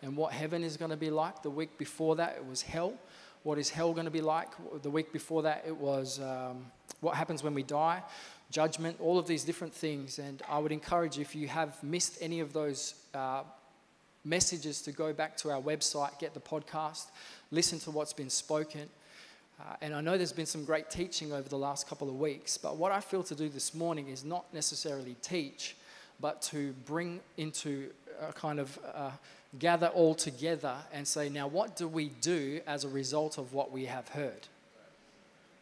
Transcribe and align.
and 0.07 0.17
what 0.17 0.33
heaven 0.33 0.63
is 0.63 0.77
going 0.77 0.93
to 0.93 0.97
be 0.97 1.11
like. 1.11 1.43
The 1.43 1.51
week 1.51 1.77
before 1.79 2.15
that, 2.17 2.37
it 2.37 2.47
was 2.47 2.63
hell. 2.63 2.95
What 3.43 3.59
is 3.59 3.69
hell 3.69 3.93
going 3.93 4.05
to 4.05 4.11
be 4.11 4.21
like? 4.21 4.49
The 4.83 4.91
week 4.91 5.13
before 5.13 5.43
that, 5.43 5.65
it 5.67 5.77
was 5.77 6.21
um, 6.21 6.67
what 7.01 7.17
happens 7.17 7.43
when 7.43 7.55
we 7.55 7.65
die, 7.65 8.03
judgment, 8.53 8.99
all 9.01 9.19
of 9.19 9.27
these 9.27 9.43
different 9.43 9.75
things. 9.75 10.21
And 10.21 10.41
I 10.49 10.61
would 10.61 10.71
encourage 10.71 11.17
you, 11.17 11.23
if 11.23 11.35
you 11.35 11.49
have 11.49 11.83
missed 11.83 12.19
any 12.21 12.39
of 12.39 12.53
those 12.53 12.95
uh, 13.15 13.43
messages, 14.25 14.81
to 14.83 14.93
go 14.93 15.13
back 15.13 15.37
to 15.39 15.51
our 15.51 15.61
website, 15.61 16.17
get 16.21 16.35
the 16.35 16.41
podcast, 16.41 17.07
listen 17.51 17.81
to 17.81 17.91
what's 17.91 18.13
been 18.13 18.31
spoken. 18.31 18.89
Uh, 19.59 19.75
and 19.81 19.93
I 19.93 20.01
know 20.01 20.17
there's 20.17 20.33
been 20.33 20.47
some 20.47 20.65
great 20.65 20.89
teaching 20.89 21.33
over 21.33 21.49
the 21.49 21.59
last 21.59 21.89
couple 21.89 22.09
of 22.09 22.15
weeks, 22.15 22.57
but 22.59 22.77
what 22.77 22.93
I 22.93 23.01
feel 23.01 23.25
to 23.25 23.35
do 23.35 23.49
this 23.49 23.75
morning 23.75 24.07
is 24.07 24.25
not 24.25 24.55
necessarily 24.55 25.17
teach, 25.21 25.75
but 26.21 26.43
to 26.43 26.75
bring 26.85 27.21
into 27.37 27.91
a 28.21 28.33
kind 28.33 28.61
of 28.61 28.79
uh, 28.95 29.11
gather 29.59 29.89
all 29.89 30.15
together 30.15 30.75
and 30.93 31.07
say, 31.07 31.29
now 31.29 31.47
what 31.47 31.77
do 31.77 31.89
we 31.89 32.09
do 32.21 32.61
as 32.67 32.85
a 32.85 32.89
result 32.89 33.39
of 33.39 33.53
what 33.53 33.73
we 33.73 33.87
have 33.87 34.09
heard? 34.09 34.49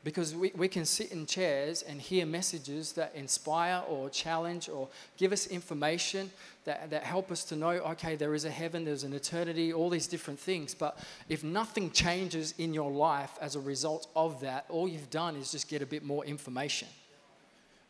Because 0.04 0.34
we, 0.34 0.52
we 0.54 0.68
can 0.68 0.84
sit 0.84 1.12
in 1.12 1.24
chairs 1.24 1.80
and 1.80 1.98
hear 1.98 2.26
messages 2.26 2.92
that 2.92 3.12
inspire 3.14 3.82
or 3.88 4.10
challenge 4.10 4.68
or 4.68 4.88
give 5.16 5.32
us 5.32 5.46
information 5.46 6.30
that, 6.66 6.90
that 6.90 7.04
help 7.04 7.30
us 7.30 7.42
to 7.44 7.56
know, 7.56 7.70
okay, 7.70 8.14
there 8.14 8.34
is 8.34 8.44
a 8.44 8.50
heaven, 8.50 8.84
there's 8.84 9.04
an 9.04 9.14
eternity, 9.14 9.72
all 9.72 9.88
these 9.88 10.06
different 10.06 10.38
things. 10.38 10.74
But 10.74 10.98
if 11.30 11.42
nothing 11.42 11.90
changes 11.90 12.52
in 12.58 12.74
your 12.74 12.90
life 12.90 13.30
as 13.40 13.56
a 13.56 13.60
result 13.60 14.06
of 14.14 14.42
that, 14.42 14.66
all 14.68 14.86
you've 14.86 15.08
done 15.08 15.36
is 15.36 15.50
just 15.50 15.70
get 15.70 15.80
a 15.80 15.86
bit 15.86 16.04
more 16.04 16.22
information. 16.26 16.88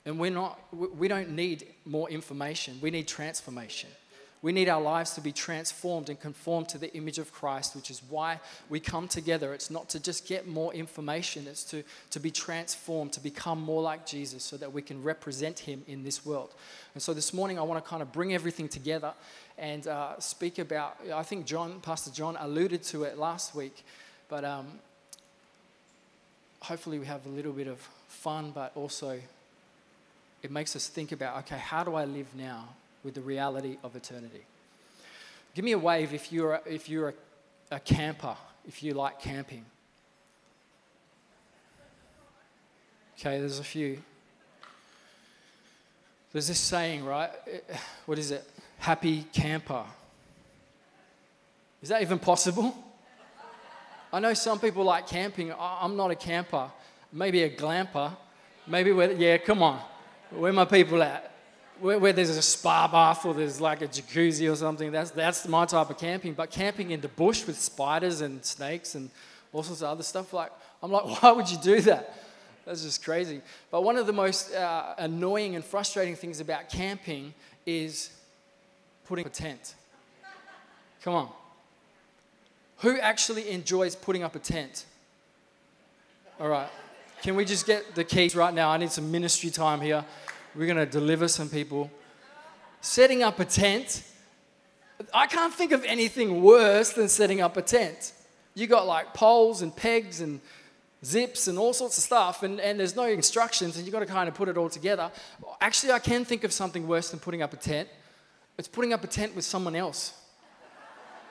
And 0.06 0.18
we're 0.18 0.30
not, 0.30 0.60
we 0.72 1.08
don't 1.08 1.30
need 1.30 1.66
more 1.84 2.08
information, 2.10 2.78
we 2.80 2.92
need 2.92 3.08
transformation. 3.08 3.90
We 4.44 4.52
need 4.52 4.68
our 4.68 4.80
lives 4.82 5.12
to 5.12 5.22
be 5.22 5.32
transformed 5.32 6.10
and 6.10 6.20
conformed 6.20 6.68
to 6.68 6.76
the 6.76 6.94
image 6.94 7.18
of 7.18 7.32
Christ, 7.32 7.74
which 7.74 7.90
is 7.90 8.02
why 8.10 8.40
we 8.68 8.78
come 8.78 9.08
together. 9.08 9.54
It's 9.54 9.70
not 9.70 9.88
to 9.88 9.98
just 9.98 10.26
get 10.26 10.46
more 10.46 10.74
information, 10.74 11.46
it's 11.46 11.64
to, 11.70 11.82
to 12.10 12.20
be 12.20 12.30
transformed, 12.30 13.14
to 13.14 13.20
become 13.20 13.58
more 13.58 13.80
like 13.80 14.04
Jesus 14.04 14.44
so 14.44 14.58
that 14.58 14.70
we 14.70 14.82
can 14.82 15.02
represent 15.02 15.60
Him 15.60 15.82
in 15.88 16.04
this 16.04 16.26
world. 16.26 16.52
And 16.92 17.02
so 17.02 17.14
this 17.14 17.32
morning, 17.32 17.58
I 17.58 17.62
want 17.62 17.82
to 17.82 17.88
kind 17.88 18.02
of 18.02 18.12
bring 18.12 18.34
everything 18.34 18.68
together 18.68 19.14
and 19.56 19.86
uh, 19.86 20.20
speak 20.20 20.58
about, 20.58 20.98
I 21.10 21.22
think 21.22 21.46
John, 21.46 21.80
Pastor 21.80 22.10
John 22.10 22.36
alluded 22.38 22.82
to 22.82 23.04
it 23.04 23.16
last 23.16 23.54
week, 23.54 23.82
but 24.28 24.44
um, 24.44 24.66
hopefully 26.60 26.98
we 26.98 27.06
have 27.06 27.24
a 27.24 27.30
little 27.30 27.52
bit 27.52 27.66
of 27.66 27.78
fun, 28.08 28.52
but 28.54 28.72
also 28.74 29.18
it 30.42 30.50
makes 30.50 30.76
us 30.76 30.86
think 30.86 31.12
about 31.12 31.38
okay, 31.38 31.56
how 31.56 31.82
do 31.82 31.94
I 31.94 32.04
live 32.04 32.26
now? 32.36 32.68
With 33.04 33.14
the 33.14 33.20
reality 33.20 33.76
of 33.84 33.94
eternity. 33.94 34.44
Give 35.54 35.64
me 35.64 35.72
a 35.72 35.78
wave 35.78 36.12
if 36.14 36.32
you're, 36.32 36.54
a, 36.54 36.60
if 36.66 36.88
you're 36.88 37.10
a, 37.10 37.14
a 37.76 37.80
camper, 37.80 38.36
if 38.66 38.82
you 38.82 38.94
like 38.94 39.20
camping. 39.20 39.64
Okay, 43.18 43.38
there's 43.38 43.60
a 43.60 43.64
few. 43.64 44.02
There's 46.32 46.48
this 46.48 46.58
saying, 46.58 47.04
right? 47.04 47.30
What 48.06 48.18
is 48.18 48.32
it? 48.32 48.44
Happy 48.78 49.24
camper. 49.32 49.84
Is 51.80 51.90
that 51.90 52.02
even 52.02 52.18
possible? 52.18 52.76
I 54.12 54.20
know 54.20 54.34
some 54.34 54.58
people 54.58 54.84
like 54.84 55.06
camping. 55.06 55.52
I'm 55.58 55.96
not 55.96 56.10
a 56.10 56.14
camper. 56.14 56.70
Maybe 57.12 57.42
a 57.44 57.50
glamper. 57.50 58.16
Maybe, 58.66 58.90
yeah, 59.16 59.38
come 59.38 59.62
on. 59.62 59.80
Where 60.30 60.52
my 60.52 60.64
people 60.64 61.02
at? 61.02 61.33
Where, 61.80 61.98
where, 61.98 62.12
there's 62.12 62.30
a 62.30 62.42
spa 62.42 62.88
bath 62.88 63.24
or 63.24 63.34
there's 63.34 63.60
like 63.60 63.82
a 63.82 63.88
jacuzzi 63.88 64.50
or 64.50 64.56
something. 64.56 64.92
That's, 64.92 65.10
that's 65.10 65.46
my 65.48 65.66
type 65.66 65.90
of 65.90 65.98
camping. 65.98 66.34
But 66.34 66.50
camping 66.50 66.90
in 66.90 67.00
the 67.00 67.08
bush 67.08 67.46
with 67.46 67.58
spiders 67.58 68.20
and 68.20 68.44
snakes 68.44 68.94
and 68.94 69.10
all 69.52 69.62
sorts 69.62 69.82
of 69.82 69.88
other 69.88 70.02
stuff, 70.02 70.32
like, 70.32 70.52
I'm 70.82 70.90
like, 70.90 71.04
why 71.22 71.32
would 71.32 71.50
you 71.50 71.58
do 71.58 71.80
that? 71.82 72.14
That's 72.64 72.82
just 72.82 73.04
crazy. 73.04 73.42
But 73.70 73.84
one 73.84 73.96
of 73.96 74.06
the 74.06 74.12
most 74.12 74.54
uh, 74.54 74.94
annoying 74.98 75.54
and 75.54 75.64
frustrating 75.64 76.16
things 76.16 76.40
about 76.40 76.70
camping 76.70 77.34
is 77.66 78.10
putting 79.06 79.26
a 79.26 79.30
tent. 79.30 79.74
Come 81.02 81.14
on. 81.14 81.28
Who 82.78 82.98
actually 82.98 83.50
enjoys 83.50 83.94
putting 83.94 84.22
up 84.22 84.34
a 84.34 84.38
tent? 84.38 84.86
All 86.40 86.48
right. 86.48 86.68
Can 87.22 87.36
we 87.36 87.44
just 87.44 87.66
get 87.66 87.94
the 87.94 88.04
keys 88.04 88.34
right 88.34 88.52
now? 88.52 88.70
I 88.70 88.76
need 88.76 88.90
some 88.90 89.10
ministry 89.10 89.50
time 89.50 89.80
here. 89.80 90.04
We're 90.54 90.66
going 90.66 90.76
to 90.76 90.86
deliver 90.86 91.26
some 91.26 91.48
people. 91.48 91.90
Setting 92.80 93.22
up 93.22 93.40
a 93.40 93.44
tent. 93.44 94.04
I 95.12 95.26
can't 95.26 95.52
think 95.52 95.72
of 95.72 95.84
anything 95.84 96.42
worse 96.42 96.92
than 96.92 97.08
setting 97.08 97.40
up 97.40 97.56
a 97.56 97.62
tent. 97.62 98.12
You 98.54 98.68
got 98.68 98.86
like 98.86 99.14
poles 99.14 99.62
and 99.62 99.74
pegs 99.74 100.20
and 100.20 100.40
zips 101.04 101.48
and 101.48 101.58
all 101.58 101.72
sorts 101.72 101.98
of 101.98 102.04
stuff, 102.04 102.44
and, 102.44 102.60
and 102.60 102.78
there's 102.78 102.94
no 102.94 103.04
instructions, 103.04 103.76
and 103.76 103.84
you've 103.84 103.92
got 103.92 104.00
to 104.00 104.06
kind 104.06 104.28
of 104.28 104.34
put 104.34 104.48
it 104.48 104.56
all 104.56 104.68
together. 104.68 105.10
Actually, 105.60 105.92
I 105.92 105.98
can 105.98 106.24
think 106.24 106.44
of 106.44 106.52
something 106.52 106.86
worse 106.86 107.10
than 107.10 107.18
putting 107.18 107.42
up 107.42 107.52
a 107.52 107.56
tent. 107.56 107.88
It's 108.56 108.68
putting 108.68 108.92
up 108.92 109.02
a 109.02 109.08
tent 109.08 109.34
with 109.34 109.44
someone 109.44 109.74
else. 109.74 110.14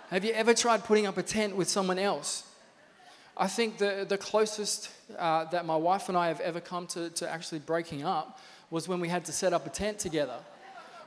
Have 0.09 0.25
you 0.25 0.33
ever 0.33 0.53
tried 0.53 0.83
putting 0.83 1.07
up 1.07 1.17
a 1.17 1.23
tent 1.23 1.55
with 1.55 1.69
someone 1.69 1.97
else? 1.97 2.43
I 3.37 3.47
think 3.47 3.77
the, 3.77 4.05
the 4.07 4.17
closest 4.17 4.89
uh, 5.17 5.45
that 5.45 5.65
my 5.65 5.77
wife 5.77 6.09
and 6.09 6.17
I 6.17 6.27
have 6.27 6.41
ever 6.41 6.59
come 6.59 6.85
to, 6.87 7.09
to 7.11 7.29
actually 7.29 7.59
breaking 7.59 8.03
up 8.03 8.39
was 8.73 8.87
when 8.87 8.99
we 8.99 9.07
had 9.07 9.23
to 9.23 9.31
set 9.31 9.53
up 9.53 9.67
a 9.67 9.69
tent 9.69 9.99
together. 9.99 10.39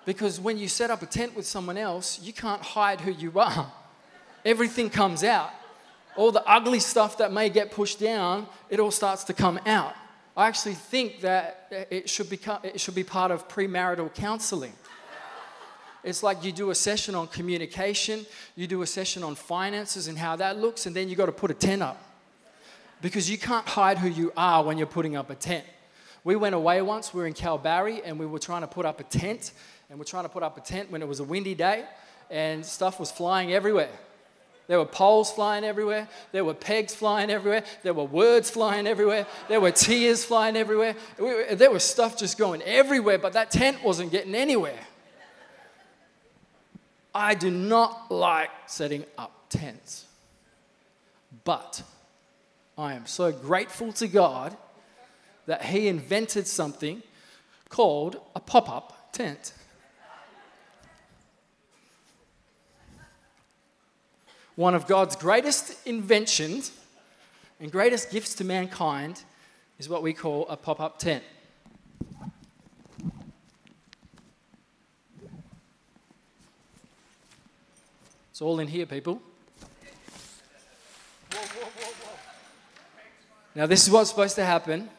Because 0.05 0.39
when 0.39 0.57
you 0.57 0.69
set 0.69 0.89
up 0.89 1.03
a 1.03 1.07
tent 1.07 1.35
with 1.35 1.45
someone 1.45 1.77
else, 1.77 2.21
you 2.23 2.33
can't 2.33 2.63
hide 2.63 3.01
who 3.01 3.11
you 3.11 3.33
are. 3.41 3.73
Everything 4.45 4.89
comes 4.89 5.25
out. 5.25 5.51
All 6.15 6.31
the 6.31 6.47
ugly 6.47 6.79
stuff 6.79 7.19
that 7.19 7.33
may 7.33 7.51
get 7.51 7.73
pushed 7.73 7.99
down, 7.99 8.47
it 8.71 8.79
all 8.79 8.93
starts 8.93 9.25
to 9.25 9.35
come 9.35 9.59
out. 9.67 9.95
I 10.37 10.47
actually 10.47 10.75
think 10.75 11.23
that 11.23 11.87
it 11.91 12.09
should, 12.09 12.31
become, 12.31 12.61
it 12.63 12.79
should 12.79 12.95
be 12.95 13.03
part 13.03 13.33
of 13.33 13.49
premarital 13.49 14.15
counseling. 14.15 14.73
It's 16.05 16.23
like 16.23 16.45
you 16.45 16.53
do 16.53 16.71
a 16.71 16.75
session 16.77 17.17
on 17.17 17.27
communication, 17.27 18.27
you 18.55 18.69
do 18.69 18.83
a 18.83 18.87
session 18.87 19.25
on 19.25 19.35
finances 19.35 20.07
and 20.07 20.17
how 20.17 20.37
that 20.37 20.57
looks, 20.57 20.87
and 20.87 20.95
then 20.95 21.09
you 21.09 21.17
got 21.17 21.27
to 21.27 21.33
put 21.33 21.51
a 21.51 21.55
tent 21.55 21.83
up. 21.83 22.01
Because 23.03 23.29
you 23.29 23.39
can't 23.39 23.67
hide 23.67 23.99
who 23.99 24.09
you 24.09 24.33
are 24.37 24.63
when 24.63 24.79
you're 24.79 24.87
putting 24.87 25.17
up 25.17 25.31
a 25.31 25.35
tent. 25.35 25.65
We 26.27 26.35
went 26.35 26.57
away 26.57 26.83
once, 26.83 27.15
we 27.15 27.21
were 27.21 27.29
in 27.29 27.35
Kalbarri, 27.35 28.03
and 28.05 28.19
we 28.19 28.27
were 28.27 28.41
trying 28.41 28.63
to 28.63 28.67
put 28.67 28.85
up 28.85 28.99
a 28.99 29.05
tent. 29.05 29.53
And 29.89 29.97
we're 29.97 30.07
trying 30.07 30.25
to 30.25 30.29
put 30.29 30.43
up 30.43 30.59
a 30.59 30.61
tent 30.61 30.91
when 30.91 31.01
it 31.01 31.07
was 31.07 31.21
a 31.21 31.25
windy 31.25 31.55
day, 31.55 31.85
and 32.33 32.67
stuff 32.67 32.99
was 32.99 33.13
flying 33.13 33.53
everywhere. 33.53 33.93
There 34.67 34.77
were 34.81 34.87
poles 34.87 35.31
flying 35.31 35.63
everywhere. 35.63 36.09
There 36.33 36.45
were 36.45 36.53
pegs 36.53 36.93
flying 36.97 37.31
everywhere. 37.31 37.63
There 37.85 37.95
were 37.95 38.03
words 38.03 38.51
flying 38.51 38.89
everywhere. 38.89 39.25
There 39.47 39.61
were 39.61 39.71
tears 39.71 40.25
flying 40.25 40.57
everywhere. 40.57 40.97
There 41.17 41.71
was 41.71 41.85
stuff 41.85 42.19
just 42.19 42.37
going 42.37 42.61
everywhere, 42.63 43.19
but 43.19 43.35
that 43.35 43.53
tent 43.53 43.85
wasn't 43.85 44.11
getting 44.11 44.35
anywhere. 44.35 44.81
I 47.15 47.37
do 47.37 47.53
not 47.53 48.11
like 48.11 48.51
setting 48.67 49.05
up 49.17 49.33
tents. 49.49 50.07
But 51.45 51.85
I 52.77 52.95
am 52.95 53.07
so 53.07 53.31
grateful 53.31 53.93
to 53.93 54.09
God 54.09 54.57
that 55.47 55.65
he 55.65 55.89
invented 55.89 56.47
something 56.47 57.03
called 57.69 58.21
a 58.35 58.41
pop 58.41 58.69
up 58.69 59.13
tent. 59.13 59.53
One 64.57 64.75
of 64.75 64.87
God's 64.87 65.17
greatest 65.17 65.87
inventions 65.87 66.73
and 67.61 67.71
greatest 67.71 68.11
gifts 68.11 68.35
to 68.37 68.45
mankind 68.45 69.23
is 69.79 69.89
what 69.89 70.03
we 70.03 70.13
call 70.13 70.47
a 70.49 70.57
pop 70.57 70.81
up 70.81 70.99
tent. 70.99 71.23
It's 78.31 78.43
all 78.43 78.61
in 78.61 78.69
here, 78.69 78.85
people. 78.85 79.23
Now, 83.55 83.65
this 83.65 83.87
is 83.87 83.91
what's 83.91 84.11
supposed 84.11 84.35
to 84.35 84.45
happen 84.45 84.91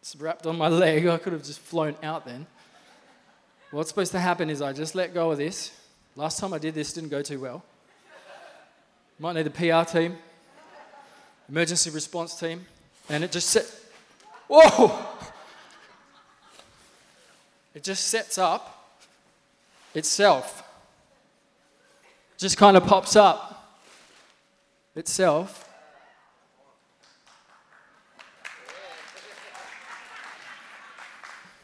it's 0.00 0.16
wrapped 0.16 0.46
on 0.46 0.56
my 0.56 0.68
leg. 0.68 1.06
I 1.06 1.18
could 1.18 1.32
have 1.32 1.44
just 1.44 1.60
flown 1.60 1.94
out 2.02 2.24
then. 2.24 2.46
What's 3.70 3.88
supposed 3.88 4.12
to 4.12 4.18
happen 4.18 4.50
is 4.50 4.62
I 4.62 4.72
just 4.72 4.94
let 4.94 5.14
go 5.14 5.30
of 5.30 5.38
this. 5.38 5.72
Last 6.16 6.40
time 6.40 6.52
I 6.52 6.58
did 6.58 6.74
this 6.74 6.92
didn't 6.92 7.10
go 7.10 7.22
too 7.22 7.38
well. 7.38 7.62
Might 9.18 9.34
need 9.34 9.46
a 9.46 9.50
PR 9.50 9.88
team, 9.90 10.16
emergency 11.48 11.90
response 11.90 12.38
team, 12.40 12.64
and 13.08 13.22
it 13.22 13.30
just 13.30 13.50
set. 13.50 13.70
Whoa! 14.48 14.98
It 17.74 17.84
just 17.84 18.08
sets 18.08 18.38
up 18.38 18.98
itself. 19.94 20.62
Just 22.38 22.56
kind 22.56 22.76
of 22.76 22.86
pops 22.86 23.14
up 23.14 23.78
itself. 24.96 25.69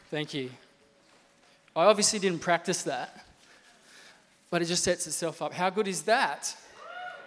Thank 0.09 0.33
you. 0.33 0.49
I 1.75 1.85
obviously 1.85 2.19
didn't 2.19 2.39
practice 2.39 2.83
that, 2.83 3.25
but 4.49 4.61
it 4.61 4.65
just 4.65 4.83
sets 4.83 5.05
itself 5.05 5.41
up. 5.41 5.53
How 5.53 5.69
good 5.69 5.87
is 5.87 6.03
that? 6.03 6.55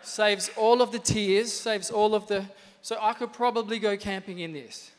Saves 0.03 0.51
all 0.57 0.81
of 0.81 0.91
the 0.91 0.99
tears, 0.99 1.53
saves 1.53 1.91
all 1.91 2.15
of 2.15 2.27
the. 2.27 2.45
So 2.83 2.97
I 3.01 3.13
could 3.13 3.33
probably 3.33 3.79
go 3.79 3.97
camping 3.97 4.39
in 4.39 4.53
this. 4.55 4.91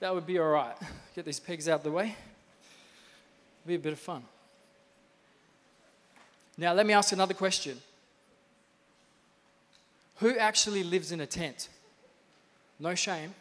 That 0.00 0.14
would 0.14 0.26
be 0.26 0.38
all 0.38 0.48
right. 0.48 0.74
Get 1.14 1.24
these 1.24 1.38
pegs 1.38 1.68
out 1.68 1.78
of 1.78 1.84
the 1.84 1.92
way. 1.92 2.16
Be 3.66 3.76
a 3.76 3.78
bit 3.78 3.92
of 3.92 4.00
fun. 4.00 4.24
Now, 6.58 6.72
let 6.72 6.86
me 6.86 6.92
ask 6.92 7.12
another 7.12 7.34
question 7.34 7.78
Who 10.16 10.36
actually 10.36 10.82
lives 10.82 11.12
in 11.12 11.20
a 11.20 11.26
tent? 11.26 11.68
No 12.80 12.94
shame. 12.94 13.32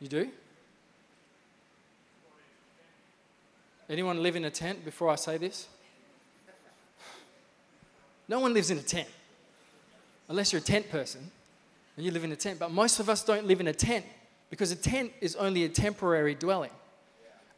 You 0.00 0.08
do? 0.08 0.30
Anyone 3.88 4.22
live 4.22 4.36
in 4.36 4.44
a 4.44 4.50
tent 4.50 4.84
before 4.84 5.10
I 5.10 5.14
say 5.14 5.38
this? 5.38 5.68
No 8.28 8.40
one 8.40 8.52
lives 8.52 8.70
in 8.70 8.78
a 8.78 8.82
tent. 8.82 9.08
Unless 10.28 10.52
you're 10.52 10.60
a 10.60 10.64
tent 10.64 10.90
person 10.90 11.30
and 11.96 12.04
you 12.04 12.10
live 12.10 12.24
in 12.24 12.32
a 12.32 12.36
tent. 12.36 12.58
But 12.58 12.72
most 12.72 12.98
of 12.98 13.08
us 13.08 13.22
don't 13.24 13.46
live 13.46 13.60
in 13.60 13.68
a 13.68 13.72
tent 13.72 14.04
because 14.50 14.72
a 14.72 14.76
tent 14.76 15.12
is 15.20 15.36
only 15.36 15.64
a 15.64 15.68
temporary 15.68 16.34
dwelling. 16.34 16.72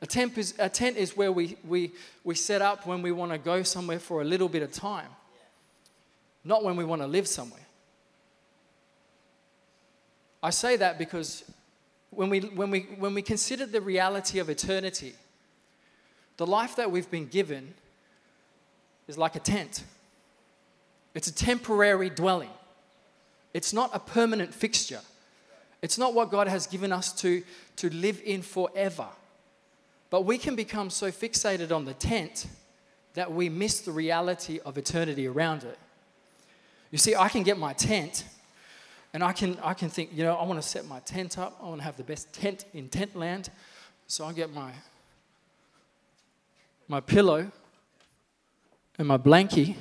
A 0.01 0.07
tent 0.07 0.39
is, 0.39 0.55
a 0.59 0.69
tent 0.69 0.97
is 0.97 1.17
where 1.17 1.33
we, 1.33 1.57
we, 1.67 1.93
we 2.23 2.35
set 2.35 2.63
up 2.63 2.87
when 2.87 3.03
we 3.03 3.11
want 3.11 3.33
to 3.33 3.39
go 3.39 3.63
somewhere 3.63 3.99
for 3.99 4.21
a 4.21 4.25
little 4.25 4.49
bit 4.49 4.63
of 4.63 4.71
time, 4.71 5.09
not 6.45 6.63
when 6.63 6.77
we 6.77 6.85
want 6.85 7.03
to 7.03 7.09
live 7.09 7.27
somewhere. 7.27 7.67
I 10.41 10.51
say 10.51 10.77
that 10.77 10.99
because 10.99 11.43
when 12.11 12.31
we, 12.31 12.41
when 12.41 12.71
we, 12.71 12.81
when 12.99 13.13
we 13.13 13.23
consider 13.23 13.67
the 13.67 13.81
reality 13.81 14.39
of 14.39 14.49
eternity, 14.49 15.15
the 16.39 16.47
life 16.47 16.77
that 16.77 16.91
we've 16.91 17.11
been 17.11 17.27
given 17.27 17.75
is 19.07 19.19
like 19.19 19.37
a 19.37 19.41
tent. 19.41 19.83
It's 21.15 21.29
a 21.29 21.35
temporary 21.35 22.11
dwelling. 22.11 22.51
It's 23.53 23.73
not 23.73 23.91
a 23.93 23.99
permanent 23.99 24.55
fixture. 24.55 25.01
It's 25.83 25.99
not 25.99 26.15
what 26.15 26.31
God 26.31 26.49
has 26.49 26.67
given 26.67 26.93
us 26.93 27.13
to, 27.21 27.43
to 27.77 27.91
live 27.91 28.21
in 28.25 28.43
forever. 28.43 29.07
But 30.11 30.25
we 30.25 30.39
can 30.39 30.55
become 30.55 30.91
so 30.91 31.11
fixated 31.11 31.73
on 31.75 31.85
the 31.85 31.95
tent 31.95 32.47
that 33.15 33.33
we 33.33 33.49
miss 33.49 33.81
the 33.81 33.91
reality 33.91 34.61
of 34.65 34.79
eternity 34.79 35.27
around 35.27 35.65
it. 35.65 35.79
You 36.91 36.99
see, 36.99 37.17
I 37.17 37.29
can 37.29 37.43
get 37.43 37.59
my 37.59 37.73
tent 37.73 38.25
and 39.13 39.25
I 39.25 39.33
can, 39.33 39.59
I 39.63 39.75
can 39.75 39.89
think, 39.89 40.11
you 40.13 40.23
know, 40.23 40.37
I 40.37 40.45
want 40.45 40.63
to 40.63 40.67
set 40.67 40.87
my 40.87 41.01
tent 41.01 41.37
up. 41.37 41.59
I 41.61 41.67
want 41.67 41.81
to 41.81 41.85
have 41.85 41.97
the 41.97 42.05
best 42.05 42.33
tent 42.33 42.65
in 42.75 42.89
tent 42.89 43.17
land. 43.17 43.51
So 44.07 44.25
I 44.25 44.33
get 44.33 44.53
my 44.53 44.71
my 46.89 47.01
pillow 47.01 47.51
and 48.99 49.07
my 49.07 49.19
blankie 49.19 49.77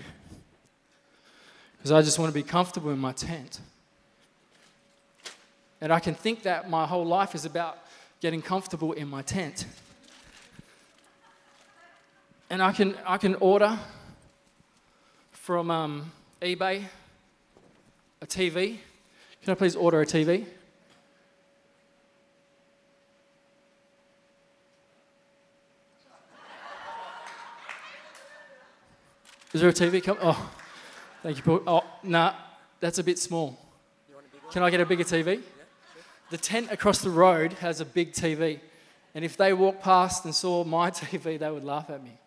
because 1.77 1.91
I 1.91 2.01
just 2.01 2.19
want 2.19 2.29
to 2.29 2.33
be 2.33 2.43
comfortable 2.43 2.91
in 2.91 2.99
my 2.99 3.13
tent. 3.13 3.61
And 5.79 5.93
I 5.93 5.99
can 5.99 6.15
think 6.15 6.43
that 6.43 6.69
my 6.69 6.85
whole 6.85 7.05
life 7.05 7.33
is 7.33 7.45
about 7.45 7.77
getting 8.19 8.41
comfortable 8.41 8.91
in 8.91 9.07
my 9.07 9.21
tent. 9.21 9.65
And 12.49 12.61
I 12.61 12.71
can, 12.71 12.95
I 13.05 13.17
can 13.17 13.35
order 13.35 13.77
from 15.31 15.71
um, 15.71 16.11
eBay 16.41 16.83
a 18.21 18.25
TV. 18.25 18.77
Can 19.43 19.51
I 19.51 19.55
please 19.55 19.75
order 19.75 20.01
a 20.01 20.05
TV? 20.05 20.45
Is 29.57 29.61
there 29.61 29.71
a 29.71 29.73
TV 29.73 30.03
coming? 30.03 30.21
Oh, 30.23 30.51
thank 31.23 31.37
you, 31.37 31.41
Paul. 31.41 31.63
Oh, 31.65 31.83
nah, 32.03 32.35
that's 32.79 32.99
a 32.99 33.03
bit 33.03 33.17
small. 33.17 33.57
Can 34.51 34.61
I 34.61 34.69
get 34.69 34.81
a 34.81 34.85
bigger 34.85 35.03
TV? 35.03 35.41
The 36.29 36.37
tent 36.37 36.67
across 36.69 36.99
the 36.99 37.09
road 37.09 37.53
has 37.53 37.81
a 37.81 37.85
big 37.85 38.11
TV. 38.11 38.59
And 39.15 39.25
if 39.25 39.35
they 39.35 39.53
walked 39.53 39.81
past 39.81 40.25
and 40.25 40.35
saw 40.35 40.63
my 40.63 40.91
TV, 40.91 41.39
they 41.39 41.49
would 41.49 41.63
laugh 41.63 41.89
at 41.89 42.03
me. 42.03 42.19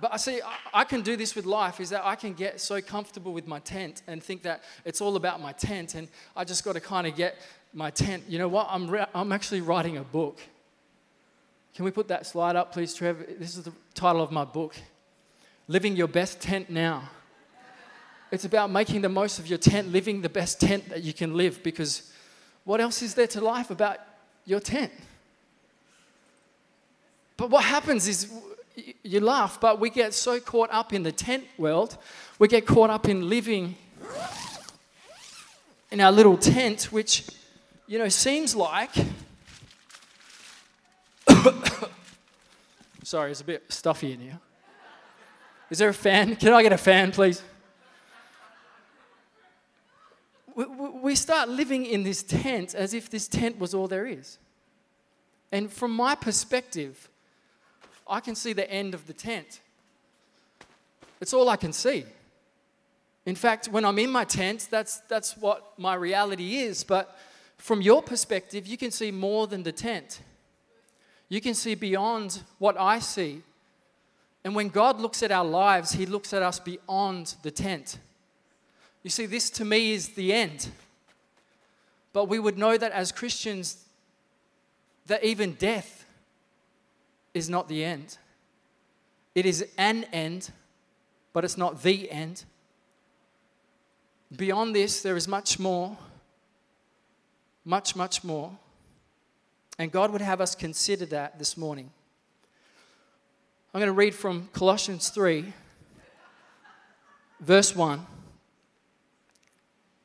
But 0.00 0.12
I 0.12 0.16
see, 0.16 0.42
I, 0.42 0.80
I 0.80 0.82
can 0.82 1.02
do 1.02 1.14
this 1.14 1.36
with 1.36 1.46
life 1.46 1.78
is 1.78 1.90
that 1.90 2.04
I 2.04 2.16
can 2.16 2.32
get 2.32 2.60
so 2.60 2.80
comfortable 2.80 3.32
with 3.32 3.46
my 3.46 3.60
tent 3.60 4.02
and 4.08 4.20
think 4.20 4.42
that 4.42 4.64
it's 4.84 5.00
all 5.00 5.14
about 5.14 5.40
my 5.40 5.52
tent. 5.52 5.94
And 5.94 6.08
I 6.34 6.42
just 6.42 6.64
got 6.64 6.72
to 6.72 6.80
kind 6.80 7.06
of 7.06 7.14
get 7.14 7.36
my 7.72 7.90
tent. 7.90 8.24
You 8.28 8.40
know 8.40 8.48
what? 8.48 8.66
I'm, 8.70 8.90
re- 8.90 9.06
I'm 9.14 9.30
actually 9.30 9.60
writing 9.60 9.98
a 9.98 10.02
book. 10.02 10.40
Can 11.76 11.84
we 11.84 11.92
put 11.92 12.08
that 12.08 12.26
slide 12.26 12.56
up, 12.56 12.72
please, 12.72 12.92
Trevor? 12.92 13.24
This 13.38 13.56
is 13.56 13.62
the 13.62 13.72
title 13.94 14.20
of 14.20 14.32
my 14.32 14.44
book 14.44 14.74
living 15.68 15.94
your 15.94 16.08
best 16.08 16.40
tent 16.40 16.70
now. 16.70 17.10
It's 18.30 18.44
about 18.44 18.70
making 18.70 19.02
the 19.02 19.08
most 19.08 19.38
of 19.38 19.46
your 19.46 19.58
tent, 19.58 19.92
living 19.92 20.22
the 20.22 20.28
best 20.28 20.60
tent 20.60 20.88
that 20.88 21.02
you 21.02 21.12
can 21.12 21.36
live 21.36 21.62
because 21.62 22.10
what 22.64 22.80
else 22.80 23.02
is 23.02 23.14
there 23.14 23.26
to 23.28 23.40
life 23.40 23.70
about 23.70 23.98
your 24.44 24.60
tent? 24.60 24.92
But 27.36 27.50
what 27.50 27.64
happens 27.64 28.08
is 28.08 28.32
you 29.02 29.20
laugh, 29.20 29.60
but 29.60 29.78
we 29.80 29.90
get 29.90 30.12
so 30.12 30.40
caught 30.40 30.70
up 30.72 30.92
in 30.92 31.02
the 31.02 31.12
tent 31.12 31.44
world, 31.56 31.96
we 32.38 32.48
get 32.48 32.66
caught 32.66 32.90
up 32.90 33.08
in 33.08 33.28
living 33.28 33.76
in 35.90 36.00
our 36.00 36.12
little 36.12 36.36
tent, 36.36 36.92
which, 36.92 37.24
you 37.86 37.98
know, 37.98 38.08
seems 38.08 38.54
like. 38.54 38.90
Sorry, 43.02 43.30
it's 43.30 43.40
a 43.40 43.44
bit 43.44 43.64
stuffy 43.70 44.12
in 44.12 44.20
here. 44.20 44.38
Is 45.70 45.78
there 45.78 45.90
a 45.90 45.94
fan? 45.94 46.36
Can 46.36 46.52
I 46.52 46.62
get 46.62 46.72
a 46.72 46.78
fan, 46.78 47.12
please? 47.12 47.42
We 50.54 51.14
start 51.14 51.48
living 51.48 51.86
in 51.86 52.02
this 52.02 52.22
tent 52.22 52.74
as 52.74 52.94
if 52.94 53.08
this 53.10 53.28
tent 53.28 53.58
was 53.58 53.74
all 53.74 53.86
there 53.86 54.06
is. 54.06 54.38
And 55.52 55.72
from 55.72 55.92
my 55.92 56.14
perspective, 56.14 57.08
I 58.06 58.20
can 58.20 58.34
see 58.34 58.52
the 58.52 58.68
end 58.70 58.94
of 58.94 59.06
the 59.06 59.12
tent. 59.12 59.60
It's 61.20 61.32
all 61.32 61.48
I 61.48 61.56
can 61.56 61.72
see. 61.72 62.04
In 63.26 63.34
fact, 63.34 63.68
when 63.68 63.84
I'm 63.84 63.98
in 63.98 64.10
my 64.10 64.24
tent, 64.24 64.68
that's, 64.70 65.00
that's 65.08 65.36
what 65.36 65.78
my 65.78 65.94
reality 65.94 66.58
is. 66.58 66.82
But 66.82 67.16
from 67.56 67.82
your 67.82 68.02
perspective, 68.02 68.66
you 68.66 68.78
can 68.78 68.90
see 68.90 69.10
more 69.10 69.46
than 69.46 69.62
the 69.62 69.72
tent. 69.72 70.22
You 71.28 71.40
can 71.40 71.54
see 71.54 71.74
beyond 71.74 72.42
what 72.58 72.80
I 72.80 73.00
see. 73.00 73.42
And 74.48 74.54
when 74.54 74.70
God 74.70 74.98
looks 74.98 75.22
at 75.22 75.30
our 75.30 75.44
lives, 75.44 75.92
He 75.92 76.06
looks 76.06 76.32
at 76.32 76.42
us 76.42 76.58
beyond 76.58 77.34
the 77.42 77.50
tent. 77.50 77.98
You 79.02 79.10
see, 79.10 79.26
this 79.26 79.50
to 79.50 79.64
me 79.66 79.92
is 79.92 80.08
the 80.14 80.32
end. 80.32 80.70
But 82.14 82.30
we 82.30 82.38
would 82.38 82.56
know 82.56 82.78
that 82.78 82.90
as 82.92 83.12
Christians, 83.12 83.84
that 85.04 85.22
even 85.22 85.52
death 85.52 86.06
is 87.34 87.50
not 87.50 87.68
the 87.68 87.84
end. 87.84 88.16
It 89.34 89.44
is 89.44 89.66
an 89.76 90.04
end, 90.14 90.50
but 91.34 91.44
it's 91.44 91.58
not 91.58 91.82
the 91.82 92.10
end. 92.10 92.44
Beyond 94.34 94.74
this, 94.74 95.02
there 95.02 95.18
is 95.18 95.28
much 95.28 95.58
more, 95.58 95.94
much, 97.66 97.94
much 97.94 98.24
more. 98.24 98.56
And 99.78 99.92
God 99.92 100.10
would 100.10 100.22
have 100.22 100.40
us 100.40 100.54
consider 100.54 101.04
that 101.04 101.38
this 101.38 101.58
morning. 101.58 101.90
I'm 103.74 103.80
going 103.80 103.88
to 103.88 103.92
read 103.92 104.14
from 104.14 104.48
Colossians 104.54 105.10
3, 105.10 105.52
verse 107.40 107.76
1. 107.76 108.06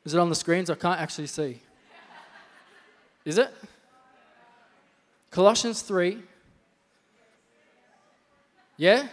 Is 0.06 0.14
it 0.14 0.20
on 0.20 0.28
the 0.28 0.36
screens? 0.36 0.70
I 0.70 0.76
can't 0.76 1.00
actually 1.00 1.28
see. 1.28 1.62
Is 3.24 3.38
it? 3.38 3.54
Colossians 5.32 5.82
3. 5.82 6.22
Yeah? 8.76 9.08